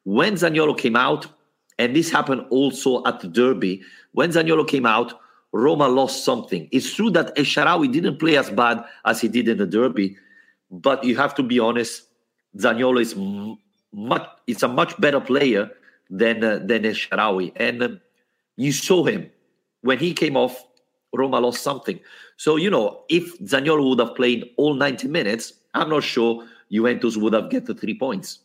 When 0.08 0.36
Zaniolo 0.36 0.74
came 0.74 0.96
out, 0.96 1.26
and 1.78 1.94
this 1.94 2.10
happened 2.10 2.46
also 2.48 3.04
at 3.04 3.20
the 3.20 3.28
Derby, 3.28 3.82
when 4.12 4.30
Zaniolo 4.30 4.66
came 4.66 4.86
out, 4.86 5.20
Roma 5.52 5.86
lost 5.86 6.24
something. 6.24 6.66
It's 6.72 6.94
true 6.94 7.10
that 7.10 7.36
El 7.36 7.44
Shaarawy 7.44 7.92
didn't 7.92 8.18
play 8.18 8.38
as 8.38 8.48
bad 8.48 8.82
as 9.04 9.20
he 9.20 9.28
did 9.28 9.48
in 9.48 9.58
the 9.58 9.66
Derby, 9.66 10.16
but 10.70 11.04
you 11.04 11.14
have 11.16 11.34
to 11.34 11.42
be 11.42 11.58
honest, 11.58 12.04
Zaniolo 12.56 13.02
is 13.02 13.14
much 13.92 14.26
it's 14.46 14.62
a 14.62 14.68
much 14.68 14.98
better 14.98 15.20
player 15.20 15.70
than 16.08 16.42
uh, 16.42 16.60
than 16.64 16.86
El 16.86 16.92
Shaarawy, 16.92 17.52
and 17.56 17.82
uh, 17.82 17.88
you 18.56 18.72
saw 18.72 19.04
him 19.04 19.30
when 19.82 19.98
he 19.98 20.14
came 20.14 20.38
off. 20.38 20.64
Roma 21.12 21.38
lost 21.38 21.62
something. 21.62 22.00
So 22.38 22.56
you 22.56 22.70
know, 22.70 23.04
if 23.10 23.38
Zaniolo 23.40 23.90
would 23.90 23.98
have 23.98 24.14
played 24.14 24.52
all 24.56 24.72
90 24.72 25.06
minutes, 25.08 25.52
I'm 25.74 25.90
not 25.90 26.02
sure 26.02 26.48
Juventus 26.72 27.18
would 27.18 27.34
have 27.34 27.50
get 27.50 27.66
the 27.66 27.74
three 27.74 27.98
points. 27.98 28.38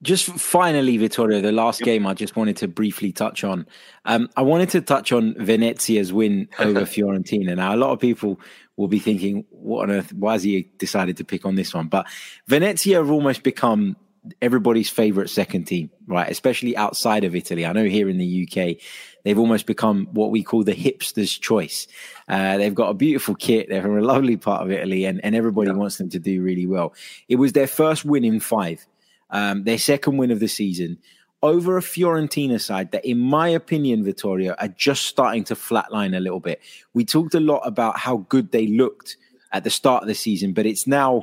Just 0.00 0.26
finally, 0.26 0.96
Vittorio, 0.96 1.40
the 1.40 1.50
last 1.50 1.80
yep. 1.80 1.86
game 1.86 2.06
I 2.06 2.14
just 2.14 2.36
wanted 2.36 2.56
to 2.58 2.68
briefly 2.68 3.10
touch 3.10 3.42
on. 3.42 3.66
Um, 4.04 4.28
I 4.36 4.42
wanted 4.42 4.70
to 4.70 4.80
touch 4.80 5.10
on 5.10 5.34
Venezia's 5.34 6.12
win 6.12 6.48
over 6.60 6.82
Fiorentina. 6.82 7.56
Now, 7.56 7.74
a 7.74 7.76
lot 7.76 7.90
of 7.90 7.98
people 7.98 8.40
will 8.76 8.88
be 8.88 9.00
thinking, 9.00 9.44
what 9.50 9.82
on 9.82 9.90
earth? 9.90 10.12
Why 10.12 10.34
has 10.34 10.44
he 10.44 10.70
decided 10.78 11.16
to 11.16 11.24
pick 11.24 11.44
on 11.44 11.56
this 11.56 11.74
one? 11.74 11.88
But 11.88 12.06
Venezia 12.46 12.98
have 12.98 13.10
almost 13.10 13.42
become 13.42 13.96
everybody's 14.40 14.88
favorite 14.88 15.30
second 15.30 15.64
team, 15.64 15.90
right? 16.06 16.30
Especially 16.30 16.76
outside 16.76 17.24
of 17.24 17.34
Italy. 17.34 17.66
I 17.66 17.72
know 17.72 17.84
here 17.84 18.08
in 18.08 18.18
the 18.18 18.48
UK, 18.48 18.76
they've 19.24 19.38
almost 19.38 19.66
become 19.66 20.08
what 20.12 20.30
we 20.30 20.42
call 20.42 20.64
the 20.64 20.74
hipster's 20.74 21.36
choice. 21.36 21.86
Uh, 22.28 22.56
they've 22.58 22.74
got 22.74 22.90
a 22.90 22.94
beautiful 22.94 23.34
kit. 23.34 23.68
They're 23.68 23.82
from 23.82 23.98
a 23.98 24.02
lovely 24.02 24.36
part 24.36 24.62
of 24.62 24.70
Italy, 24.70 25.04
and, 25.04 25.20
and 25.24 25.34
everybody 25.34 25.70
yeah. 25.70 25.76
wants 25.76 25.98
them 25.98 26.08
to 26.10 26.18
do 26.18 26.42
really 26.42 26.66
well. 26.66 26.94
It 27.28 27.36
was 27.36 27.52
their 27.52 27.66
first 27.66 28.04
win 28.04 28.24
in 28.24 28.40
five 28.40 28.86
um, 29.30 29.64
their 29.64 29.78
second 29.78 30.16
win 30.16 30.30
of 30.30 30.40
the 30.40 30.48
season 30.48 30.98
over 31.42 31.78
a 31.78 31.80
Fiorentina 31.80 32.60
side 32.60 32.90
that, 32.92 33.04
in 33.04 33.18
my 33.18 33.48
opinion, 33.48 34.04
Vittorio, 34.04 34.54
are 34.58 34.68
just 34.68 35.04
starting 35.04 35.44
to 35.44 35.54
flatline 35.54 36.16
a 36.16 36.20
little 36.20 36.40
bit. 36.40 36.60
We 36.94 37.04
talked 37.04 37.34
a 37.34 37.40
lot 37.40 37.60
about 37.60 37.98
how 37.98 38.18
good 38.28 38.50
they 38.50 38.66
looked 38.66 39.16
at 39.52 39.64
the 39.64 39.70
start 39.70 40.02
of 40.02 40.08
the 40.08 40.14
season, 40.14 40.52
but 40.52 40.66
it's 40.66 40.86
now 40.86 41.22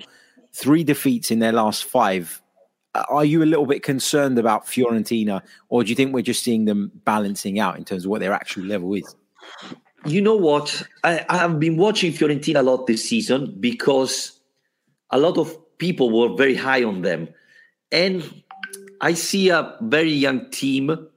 three 0.54 0.84
defeats 0.84 1.32
in 1.32 1.39
their 1.39 1.52
last 1.52 1.84
five. 1.84 2.41
Are 3.10 3.26
you 3.26 3.44
a 3.44 3.46
little 3.46 3.65
bit 3.65 3.84
concerned 3.84 4.39
about 4.39 4.65
Fiorentina, 4.65 5.41
or 5.68 5.84
do 5.84 5.89
you 5.89 5.96
think 5.96 6.13
we're 6.13 6.22
just 6.22 6.44
seeing 6.44 6.63
them 6.63 6.91
balancing 7.04 7.60
out 7.60 7.78
in 7.78 7.84
terms 7.84 8.06
of 8.06 8.12
what 8.12 8.22
their 8.22 8.32
actual 8.32 8.63
level 8.63 8.94
is? 8.94 9.15
You 10.06 10.22
know 10.22 10.36
what? 10.36 10.82
I, 11.04 11.26
I 11.28 11.38
have 11.39 11.60
been 11.60 11.76
watching 11.76 12.13
Fiorentina 12.13 12.60
a 12.60 12.63
lot 12.63 12.88
this 12.88 13.10
season 13.10 13.58
because 13.60 14.39
a 15.10 15.18
lot 15.18 15.38
of 15.38 15.58
people 15.78 16.10
were 16.10 16.38
very 16.38 16.56
high 16.56 16.86
on 16.86 17.02
them 17.02 17.28
and 17.95 18.43
I 18.99 19.13
see 19.13 19.49
a 19.49 19.77
very 19.81 20.12
young 20.12 20.49
team, 20.51 21.08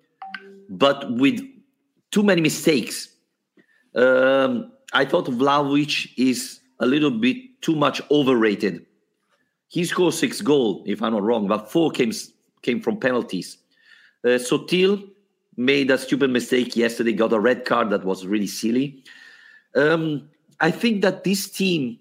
but 0.68 1.12
with 1.12 1.40
too 2.12 2.22
many 2.22 2.40
mistakes. 2.40 3.08
Um, 3.96 4.70
I 4.92 5.04
thought 5.04 5.26
Vlahovic 5.26 6.12
is 6.16 6.60
a 6.78 6.86
little 6.86 7.10
bit 7.10 7.36
too 7.62 7.74
much 7.74 8.00
overrated. 8.12 8.86
He 9.66 9.84
scored 9.84 10.14
six 10.14 10.40
goals, 10.40 10.84
if 10.86 11.02
I'm 11.02 11.12
not 11.12 11.24
wrong, 11.24 11.48
but 11.48 11.70
four 11.70 11.90
came 11.90 12.12
came 12.62 12.80
from 12.80 12.98
penalties. 12.98 13.58
Uh, 14.24 14.38
Sottil 14.38 15.10
made 15.56 15.90
a 15.90 15.98
stupid 15.98 16.30
mistake 16.30 16.76
yesterday, 16.76 17.12
got 17.12 17.32
a 17.32 17.40
red 17.40 17.64
card 17.64 17.90
that 17.90 18.04
was 18.04 18.24
really 18.24 18.46
silly. 18.46 19.02
Um, 19.74 20.28
I 20.60 20.70
think 20.70 21.02
that 21.02 21.24
this 21.24 21.50
team, 21.50 21.98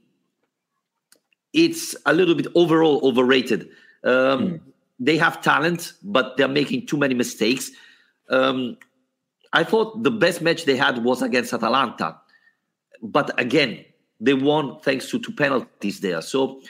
it's 1.53 1.95
a 2.05 2.13
little 2.13 2.35
bit 2.35 2.47
overall 2.55 2.99
overrated. 3.03 3.69
Um, 4.03 4.39
mm. 4.39 4.61
They 4.99 5.17
have 5.17 5.41
talent, 5.41 5.93
but 6.03 6.37
they're 6.37 6.47
making 6.47 6.87
too 6.87 6.97
many 6.97 7.13
mistakes. 7.13 7.71
Um, 8.29 8.77
I 9.53 9.63
thought 9.63 10.03
the 10.03 10.11
best 10.11 10.41
match 10.41 10.65
they 10.65 10.75
had 10.75 11.03
was 11.03 11.21
against 11.21 11.53
Atalanta, 11.53 12.17
but 13.01 13.39
again, 13.39 13.85
they 14.19 14.33
won 14.33 14.79
thanks 14.79 15.09
to 15.11 15.19
two 15.19 15.31
penalties 15.31 15.99
there. 15.99 16.21
So, 16.21 16.61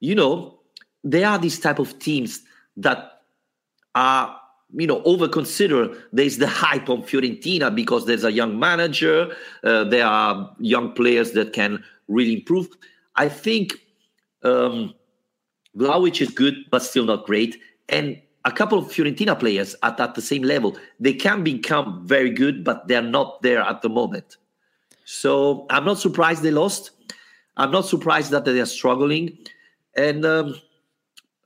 you 0.00 0.14
know, 0.14 0.60
there 1.02 1.26
are 1.26 1.38
these 1.38 1.58
type 1.58 1.78
of 1.78 1.98
teams 1.98 2.42
that 2.76 3.22
are 3.94 4.36
you 4.72 4.86
know 4.86 5.02
over 5.02 5.28
consider 5.28 5.96
there's 6.12 6.38
the 6.38 6.46
hype 6.46 6.88
on 6.88 7.02
Fiorentina 7.02 7.74
because 7.74 8.06
there's 8.06 8.22
a 8.22 8.30
young 8.30 8.58
manager 8.58 9.34
uh, 9.64 9.84
there 9.84 10.06
are 10.06 10.54
young 10.60 10.92
players 10.92 11.32
that 11.32 11.52
can 11.52 11.82
really 12.06 12.34
improve 12.34 12.68
I 13.16 13.28
think 13.28 13.74
um, 14.42 14.94
Vlahovic 15.76 16.20
is 16.20 16.30
good, 16.30 16.54
but 16.70 16.82
still 16.82 17.04
not 17.04 17.26
great. 17.26 17.56
And 17.88 18.20
a 18.44 18.52
couple 18.52 18.78
of 18.78 18.86
Fiorentina 18.86 19.38
players 19.38 19.76
at, 19.82 20.00
at 20.00 20.14
the 20.14 20.22
same 20.22 20.42
level, 20.42 20.76
they 20.98 21.12
can 21.12 21.44
become 21.44 22.06
very 22.06 22.30
good, 22.30 22.64
but 22.64 22.88
they're 22.88 23.02
not 23.02 23.42
there 23.42 23.60
at 23.60 23.82
the 23.82 23.88
moment. 23.88 24.36
So 25.04 25.66
I'm 25.70 25.84
not 25.84 25.98
surprised 25.98 26.42
they 26.42 26.50
lost. 26.50 26.90
I'm 27.56 27.70
not 27.70 27.84
surprised 27.86 28.30
that 28.30 28.44
they 28.44 28.60
are 28.60 28.66
struggling. 28.66 29.36
And 29.96 30.24
um, 30.24 30.54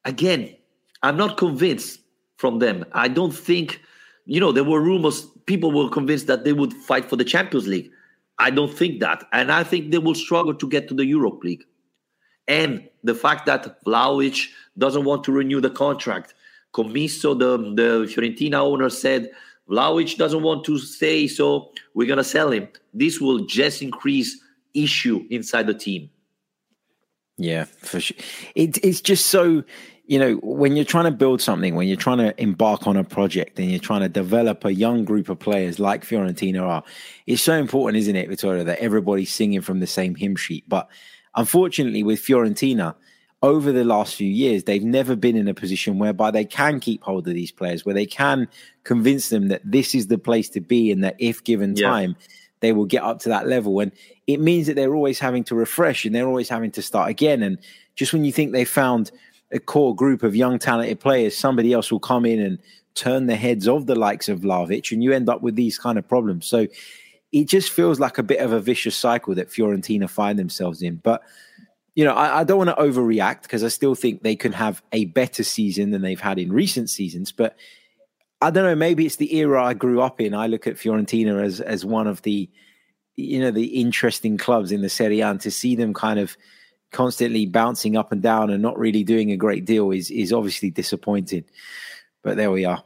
again, 0.05 0.55
I'm 1.03 1.17
not 1.17 1.37
convinced 1.37 2.01
from 2.37 2.59
them. 2.59 2.85
I 2.93 3.09
don't 3.09 3.35
think, 3.35 3.81
you 4.27 4.41
know, 4.41 4.53
there 4.53 4.65
were 4.65 4.81
rumors, 4.81 5.27
people 5.47 5.73
were 5.73 5.91
convinced 5.91 6.27
that 6.29 6.45
they 6.45 6.53
would 6.53 6.73
fight 6.73 7.07
for 7.07 7.17
the 7.17 7.25
Champions 7.25 7.67
League. 7.67 7.91
I 8.39 8.51
don't 8.51 8.73
think 8.73 9.01
that. 9.01 9.25
And 9.33 9.51
I 9.51 9.65
think 9.65 9.91
they 9.91 9.99
will 9.99 10.15
struggle 10.15 10.55
to 10.55 10.69
get 10.69 10.89
to 10.89 10.95
the 10.95 11.07
Europe 11.07 11.43
League 11.43 11.65
and 12.49 12.89
the 13.03 13.15
fact 13.15 13.47
that 13.47 13.83
Vlahovic 13.85 14.49
doesn't 14.79 15.05
want 15.05 15.25
to 15.25 15.33
renew 15.33 15.61
the 15.61 15.71
contract. 15.71 16.35
Commisso, 16.73 17.39
the, 17.39 17.57
the 17.57 18.07
Fiorentina 18.07 18.57
owner, 18.57 18.91
said 18.91 19.31
Vlahovic 19.69 20.17
doesn't 20.17 20.43
want 20.43 20.65
to 20.65 20.79
stay, 20.79 21.29
so 21.29 21.71
we're 21.95 22.09
going 22.09 22.19
to 22.19 22.25
sell 22.25 22.51
him. 22.51 22.69
This 22.93 23.21
will 23.21 23.47
just 23.47 23.81
increase 23.81 24.41
issue 24.75 25.25
inside 25.31 25.67
the 25.67 25.75
team. 25.75 26.11
Yeah, 27.37 27.65
for 27.65 28.01
sure. 28.01 28.17
It, 28.55 28.79
it's 28.85 29.01
just 29.01 29.27
so, 29.27 29.65
you 30.07 30.19
know, 30.19 30.35
when 30.43 30.77
you're 30.77 30.85
trying 30.85 31.07
to 31.07 31.11
build 31.11 31.41
something, 31.41 31.75
when 31.75 31.89
you're 31.89 31.97
trying 31.97 32.19
to 32.19 32.41
embark 32.41 32.87
on 32.87 32.97
a 32.97 33.05
project 33.05 33.59
and 33.59 33.71
you're 33.71 33.81
trying 33.81 34.03
to 34.03 34.09
develop 34.09 34.65
a 34.65 34.75
young 34.75 35.05
group 35.05 35.29
of 35.29 35.39
players 35.39 35.79
like 35.79 36.05
Fiorentina 36.05 36.63
are, 36.63 36.85
it's 37.27 37.43
so 37.43 37.55
important, 37.55 37.99
isn't 37.99 38.17
it, 38.17 38.29
Vittorio, 38.29 38.65
that 38.65 38.79
everybody's 38.79 39.33
singing 39.33 39.61
from 39.63 39.81
the 39.81 39.87
same 39.87 40.15
hymn 40.15 40.37
sheet. 40.37 40.69
But 40.69 40.89
Unfortunately, 41.37 42.03
with 42.03 42.20
Fiorentina, 42.20 42.94
over 43.42 43.73
the 43.73 43.85
last 43.85 44.14
few 44.14 44.29
years, 44.29 44.64
they've 44.64 44.83
never 44.83 45.14
been 45.14 45.37
in 45.37 45.49
a 45.49 45.55
position 45.55 45.99
whereby 45.99 46.31
they 46.31 46.47
can 46.47 46.81
keep 46.81 47.03
hold 47.03 47.29
of 47.29 47.35
these 47.35 47.53
players, 47.53 47.85
where 47.85 47.94
they 47.94 48.07
can 48.07 48.49
convince 48.85 49.29
them 49.29 49.49
that 49.49 49.61
this 49.64 49.94
is 49.94 50.07
the 50.07 50.16
place 50.16 50.49
to 50.49 50.61
be 50.61 50.90
and 50.90 51.05
that 51.05 51.16
if 51.18 51.44
given 51.44 51.75
time, 51.75 52.16
they 52.61 52.73
will 52.73 52.87
get 52.87 53.03
up 53.03 53.18
to 53.20 53.29
that 53.29 53.47
level. 53.47 53.81
And 53.81 53.92
it 54.27 54.40
means 54.40 54.66
that 54.66 54.77
they're 54.77 54.94
always 54.94 55.18
having 55.18 55.44
to 55.44 55.55
refresh 55.55 56.07
and 56.07 56.14
they're 56.14 56.27
always 56.27 56.49
having 56.49 56.70
to 56.70 56.81
start 56.81 57.11
again. 57.11 57.42
And 57.42 57.59
just 57.97 58.14
when 58.14 58.25
you 58.25 58.33
think 58.33 58.53
they 58.53 58.64
found 58.64 59.11
a 59.53 59.59
core 59.59 59.94
group 59.94 60.23
of 60.23 60.35
young, 60.35 60.59
talented 60.59 60.99
players, 60.99 61.37
somebody 61.37 61.75
else 61.75 61.92
will 61.92 62.01
come 62.01 62.25
in 62.25 62.40
and 62.40 62.59
turn 62.94 63.27
the 63.27 63.37
heads 63.37 63.68
of 63.68 63.87
the 63.87 63.94
likes 63.94 64.31
of 64.31 64.40
Vlahovic, 64.40 64.90
and 64.92 65.03
you 65.03 65.12
end 65.12 65.29
up 65.29 65.42
with 65.42 65.57
these 65.57 65.79
kind 65.79 65.99
of 65.99 66.09
problems. 66.09 66.47
So 66.47 66.66
it 67.35 67.49
just 67.49 67.70
feels 67.70 67.99
like 67.99 68.16
a 68.16 68.23
bit 68.23 68.38
of 68.38 68.53
a 68.53 68.61
vicious 68.61 68.94
cycle 68.94 69.35
that 69.35 69.49
Fiorentina 69.49 70.09
find 70.09 70.38
themselves 70.38 70.83
in. 70.83 70.97
But 70.97 71.20
you 71.97 72.05
know, 72.05 72.14
I, 72.14 72.40
I 72.40 72.44
don't 72.44 72.59
want 72.59 72.70
to 72.70 72.83
overreact 72.83 73.42
because 73.42 73.64
I 73.64 73.68
still 73.68 73.97
think 73.97 74.23
they 74.23 74.37
can 74.37 74.53
have 74.53 74.83
a 74.92 75.07
better 75.07 75.42
season 75.42 75.90
than 75.90 76.03
they've 76.03 76.20
had 76.20 76.38
in 76.38 76.53
recent 76.53 76.90
seasons. 76.90 77.33
But 77.33 77.57
I 78.40 78.51
don't 78.51 78.62
know, 78.62 78.77
maybe 78.77 79.05
it's 79.05 79.16
the 79.16 79.37
era 79.37 79.64
I 79.64 79.75
grew 79.75 80.01
up 80.01 80.20
in. 80.20 80.33
I 80.33 80.47
look 80.47 80.68
at 80.68 80.77
Fiorentina 80.77 81.42
as 81.42 81.61
as 81.61 81.85
one 81.85 82.07
of 82.07 82.23
the 82.23 82.49
you 83.16 83.40
know 83.40 83.51
the 83.51 83.81
interesting 83.81 84.38
clubs 84.38 84.70
in 84.70 84.83
the 84.83 84.88
Serie 84.88 85.20
A, 85.20 85.31
and 85.31 85.40
to 85.40 85.51
see 85.51 85.75
them 85.75 85.92
kind 85.92 86.20
of 86.20 86.37
constantly 86.92 87.47
bouncing 87.47 87.97
up 87.97 88.12
and 88.12 88.23
down 88.23 88.51
and 88.51 88.62
not 88.62 88.79
really 88.79 89.03
doing 89.03 89.33
a 89.33 89.37
great 89.37 89.64
deal 89.64 89.90
is 89.90 90.09
is 90.09 90.33
obviously 90.33 90.70
disappointing. 90.70 91.44
But 92.23 92.37
there 92.37 92.53
we 92.53 92.64
are. 92.64 92.85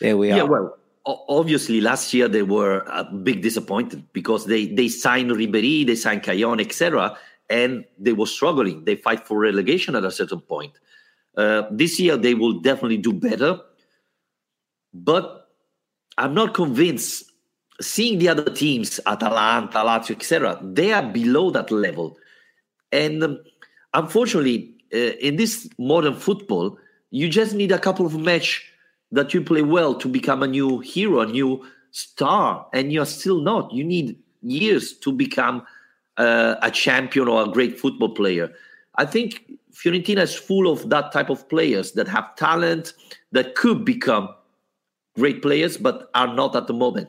There 0.00 0.16
we 0.16 0.30
are. 0.30 0.36
Yeah, 0.36 0.42
well, 0.44 0.76
obviously 1.06 1.80
last 1.80 2.12
year 2.12 2.28
they 2.28 2.42
were 2.42 2.84
a 2.86 3.04
big 3.04 3.42
disappointed 3.42 4.04
because 4.12 4.46
they 4.46 4.66
they 4.66 4.88
signed 4.88 5.30
Ribery, 5.30 5.86
they 5.86 5.96
signed 5.96 6.22
Callejón, 6.22 6.60
etc 6.60 7.16
and 7.50 7.84
they 7.98 8.12
were 8.12 8.26
struggling. 8.26 8.84
They 8.84 8.94
fight 8.94 9.26
for 9.26 9.38
relegation 9.38 9.96
at 9.96 10.04
a 10.04 10.10
certain 10.10 10.40
point. 10.40 10.72
Uh, 11.36 11.64
this 11.70 11.98
year 12.00 12.16
they 12.16 12.34
will 12.34 12.60
definitely 12.60 12.98
do 12.98 13.12
better, 13.12 13.60
but 14.94 15.48
I'm 16.16 16.32
not 16.32 16.54
convinced. 16.54 17.24
Seeing 17.80 18.18
the 18.18 18.28
other 18.28 18.50
teams, 18.50 19.00
Atalanta, 19.06 19.78
Lazio, 19.78 20.10
etc., 20.10 20.60
they 20.62 20.92
are 20.92 21.02
below 21.02 21.50
that 21.50 21.70
level, 21.70 22.18
and 22.92 23.24
um, 23.24 23.38
unfortunately, 23.94 24.74
uh, 24.92 24.98
in 24.98 25.36
this 25.36 25.66
modern 25.78 26.14
football, 26.14 26.76
you 27.10 27.30
just 27.30 27.54
need 27.54 27.72
a 27.72 27.78
couple 27.78 28.04
of 28.04 28.18
match 28.18 28.70
that 29.12 29.34
you 29.34 29.42
play 29.42 29.62
well 29.62 29.94
to 29.94 30.08
become 30.08 30.42
a 30.42 30.46
new 30.46 30.78
hero, 30.78 31.20
a 31.20 31.26
new 31.26 31.64
star, 31.90 32.66
and 32.72 32.92
you're 32.92 33.06
still 33.06 33.40
not. 33.40 33.72
You 33.72 33.84
need 33.84 34.18
years 34.42 34.92
to 34.98 35.12
become 35.12 35.62
uh, 36.16 36.56
a 36.62 36.70
champion 36.70 37.28
or 37.28 37.42
a 37.42 37.48
great 37.48 37.78
football 37.78 38.10
player. 38.10 38.52
I 38.96 39.06
think 39.06 39.50
Fiorentina 39.72 40.22
is 40.22 40.34
full 40.34 40.70
of 40.70 40.90
that 40.90 41.12
type 41.12 41.30
of 41.30 41.48
players 41.48 41.92
that 41.92 42.08
have 42.08 42.36
talent 42.36 42.92
that 43.32 43.54
could 43.54 43.84
become 43.84 44.28
great 45.16 45.42
players, 45.42 45.76
but 45.76 46.10
are 46.14 46.32
not 46.34 46.54
at 46.54 46.66
the 46.66 46.74
moment. 46.74 47.08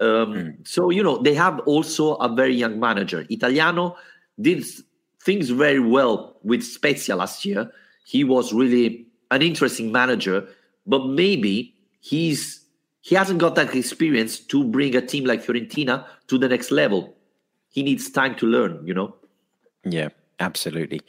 Um, 0.00 0.32
mm. 0.32 0.68
So 0.68 0.90
you 0.90 1.02
know 1.02 1.18
they 1.18 1.34
have 1.34 1.58
also 1.60 2.14
a 2.16 2.28
very 2.28 2.54
young 2.54 2.78
manager. 2.78 3.26
Italiano 3.28 3.96
did 4.40 4.64
things 5.22 5.50
very 5.50 5.80
well 5.80 6.36
with 6.42 6.62
Spezia 6.62 7.16
last 7.16 7.44
year. 7.44 7.70
He 8.04 8.24
was 8.24 8.52
really 8.52 9.06
an 9.30 9.42
interesting 9.42 9.92
manager, 9.92 10.46
but 10.88 11.06
maybe 11.06 11.76
he's 12.00 12.64
he 13.00 13.14
hasn't 13.14 13.38
got 13.38 13.54
that 13.54 13.74
experience 13.74 14.40
to 14.40 14.64
bring 14.64 14.96
a 14.96 15.00
team 15.00 15.24
like 15.24 15.44
Fiorentina 15.44 16.04
to 16.26 16.38
the 16.38 16.48
next 16.48 16.70
level 16.70 17.14
he 17.68 17.82
needs 17.82 18.10
time 18.10 18.34
to 18.36 18.46
learn, 18.46 18.84
you 18.86 18.94
know? 18.94 19.14
Yeah. 19.84 20.08
Absolutely. 20.40 21.00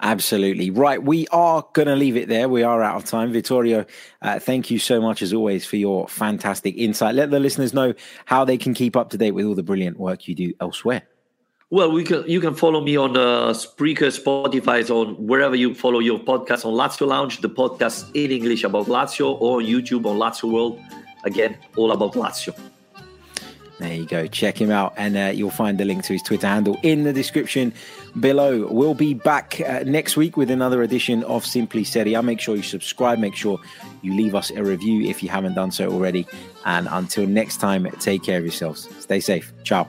Absolutely. 0.00 0.70
Right. 0.70 1.00
We 1.00 1.28
are 1.28 1.64
going 1.72 1.86
to 1.86 1.94
leave 1.94 2.16
it 2.16 2.28
there. 2.28 2.48
We 2.48 2.64
are 2.64 2.82
out 2.82 2.96
of 2.96 3.04
time. 3.04 3.32
Vittorio, 3.32 3.86
uh, 4.22 4.40
thank 4.40 4.72
you 4.72 4.80
so 4.80 5.00
much, 5.00 5.22
as 5.22 5.32
always, 5.32 5.64
for 5.64 5.76
your 5.76 6.08
fantastic 6.08 6.76
insight. 6.76 7.14
Let 7.14 7.30
the 7.30 7.38
listeners 7.38 7.72
know 7.72 7.94
how 8.24 8.44
they 8.44 8.58
can 8.58 8.74
keep 8.74 8.96
up 8.96 9.10
to 9.10 9.18
date 9.18 9.30
with 9.32 9.46
all 9.46 9.54
the 9.54 9.62
brilliant 9.62 10.00
work 10.00 10.26
you 10.26 10.34
do 10.34 10.52
elsewhere. 10.60 11.02
Well, 11.72 11.90
we 11.90 12.04
can, 12.04 12.28
you 12.28 12.38
can 12.38 12.54
follow 12.54 12.82
me 12.82 12.98
on 12.98 13.16
uh, 13.16 13.54
Spreaker, 13.54 14.12
Spotify, 14.12 14.90
on 14.90 15.14
wherever 15.14 15.56
you 15.56 15.74
follow 15.74 16.00
your 16.00 16.18
podcast 16.18 16.66
on 16.66 16.74
Lazio 16.74 17.06
Lounge, 17.06 17.40
the 17.40 17.48
podcast 17.48 18.10
in 18.12 18.30
English 18.30 18.62
about 18.62 18.88
Lazio, 18.88 19.40
or 19.40 19.60
YouTube 19.60 20.04
on 20.04 20.18
Lazio 20.18 20.52
World. 20.52 20.78
Again, 21.24 21.56
all 21.76 21.92
about 21.92 22.12
Lazio. 22.12 22.54
There 23.78 23.94
you 23.94 24.04
go. 24.04 24.26
Check 24.26 24.60
him 24.60 24.70
out, 24.70 24.92
and 24.98 25.16
uh, 25.16 25.32
you'll 25.34 25.48
find 25.48 25.78
the 25.78 25.86
link 25.86 26.04
to 26.04 26.12
his 26.12 26.20
Twitter 26.20 26.46
handle 26.46 26.76
in 26.82 27.04
the 27.04 27.12
description 27.14 27.72
below. 28.20 28.66
We'll 28.70 28.92
be 28.92 29.14
back 29.14 29.58
uh, 29.62 29.82
next 29.86 30.14
week 30.14 30.36
with 30.36 30.50
another 30.50 30.82
edition 30.82 31.24
of 31.24 31.46
Simply 31.46 31.84
Serie 31.84 32.12
A. 32.12 32.22
Make 32.22 32.40
sure 32.40 32.54
you 32.54 32.62
subscribe. 32.62 33.18
Make 33.18 33.34
sure 33.34 33.58
you 34.02 34.12
leave 34.12 34.34
us 34.34 34.50
a 34.50 34.62
review 34.62 35.08
if 35.08 35.22
you 35.22 35.30
haven't 35.30 35.54
done 35.54 35.70
so 35.70 35.90
already. 35.90 36.26
And 36.66 36.86
until 36.90 37.26
next 37.26 37.60
time, 37.60 37.90
take 37.98 38.24
care 38.24 38.36
of 38.36 38.44
yourselves. 38.44 38.90
Stay 39.00 39.20
safe. 39.20 39.54
Ciao. 39.64 39.88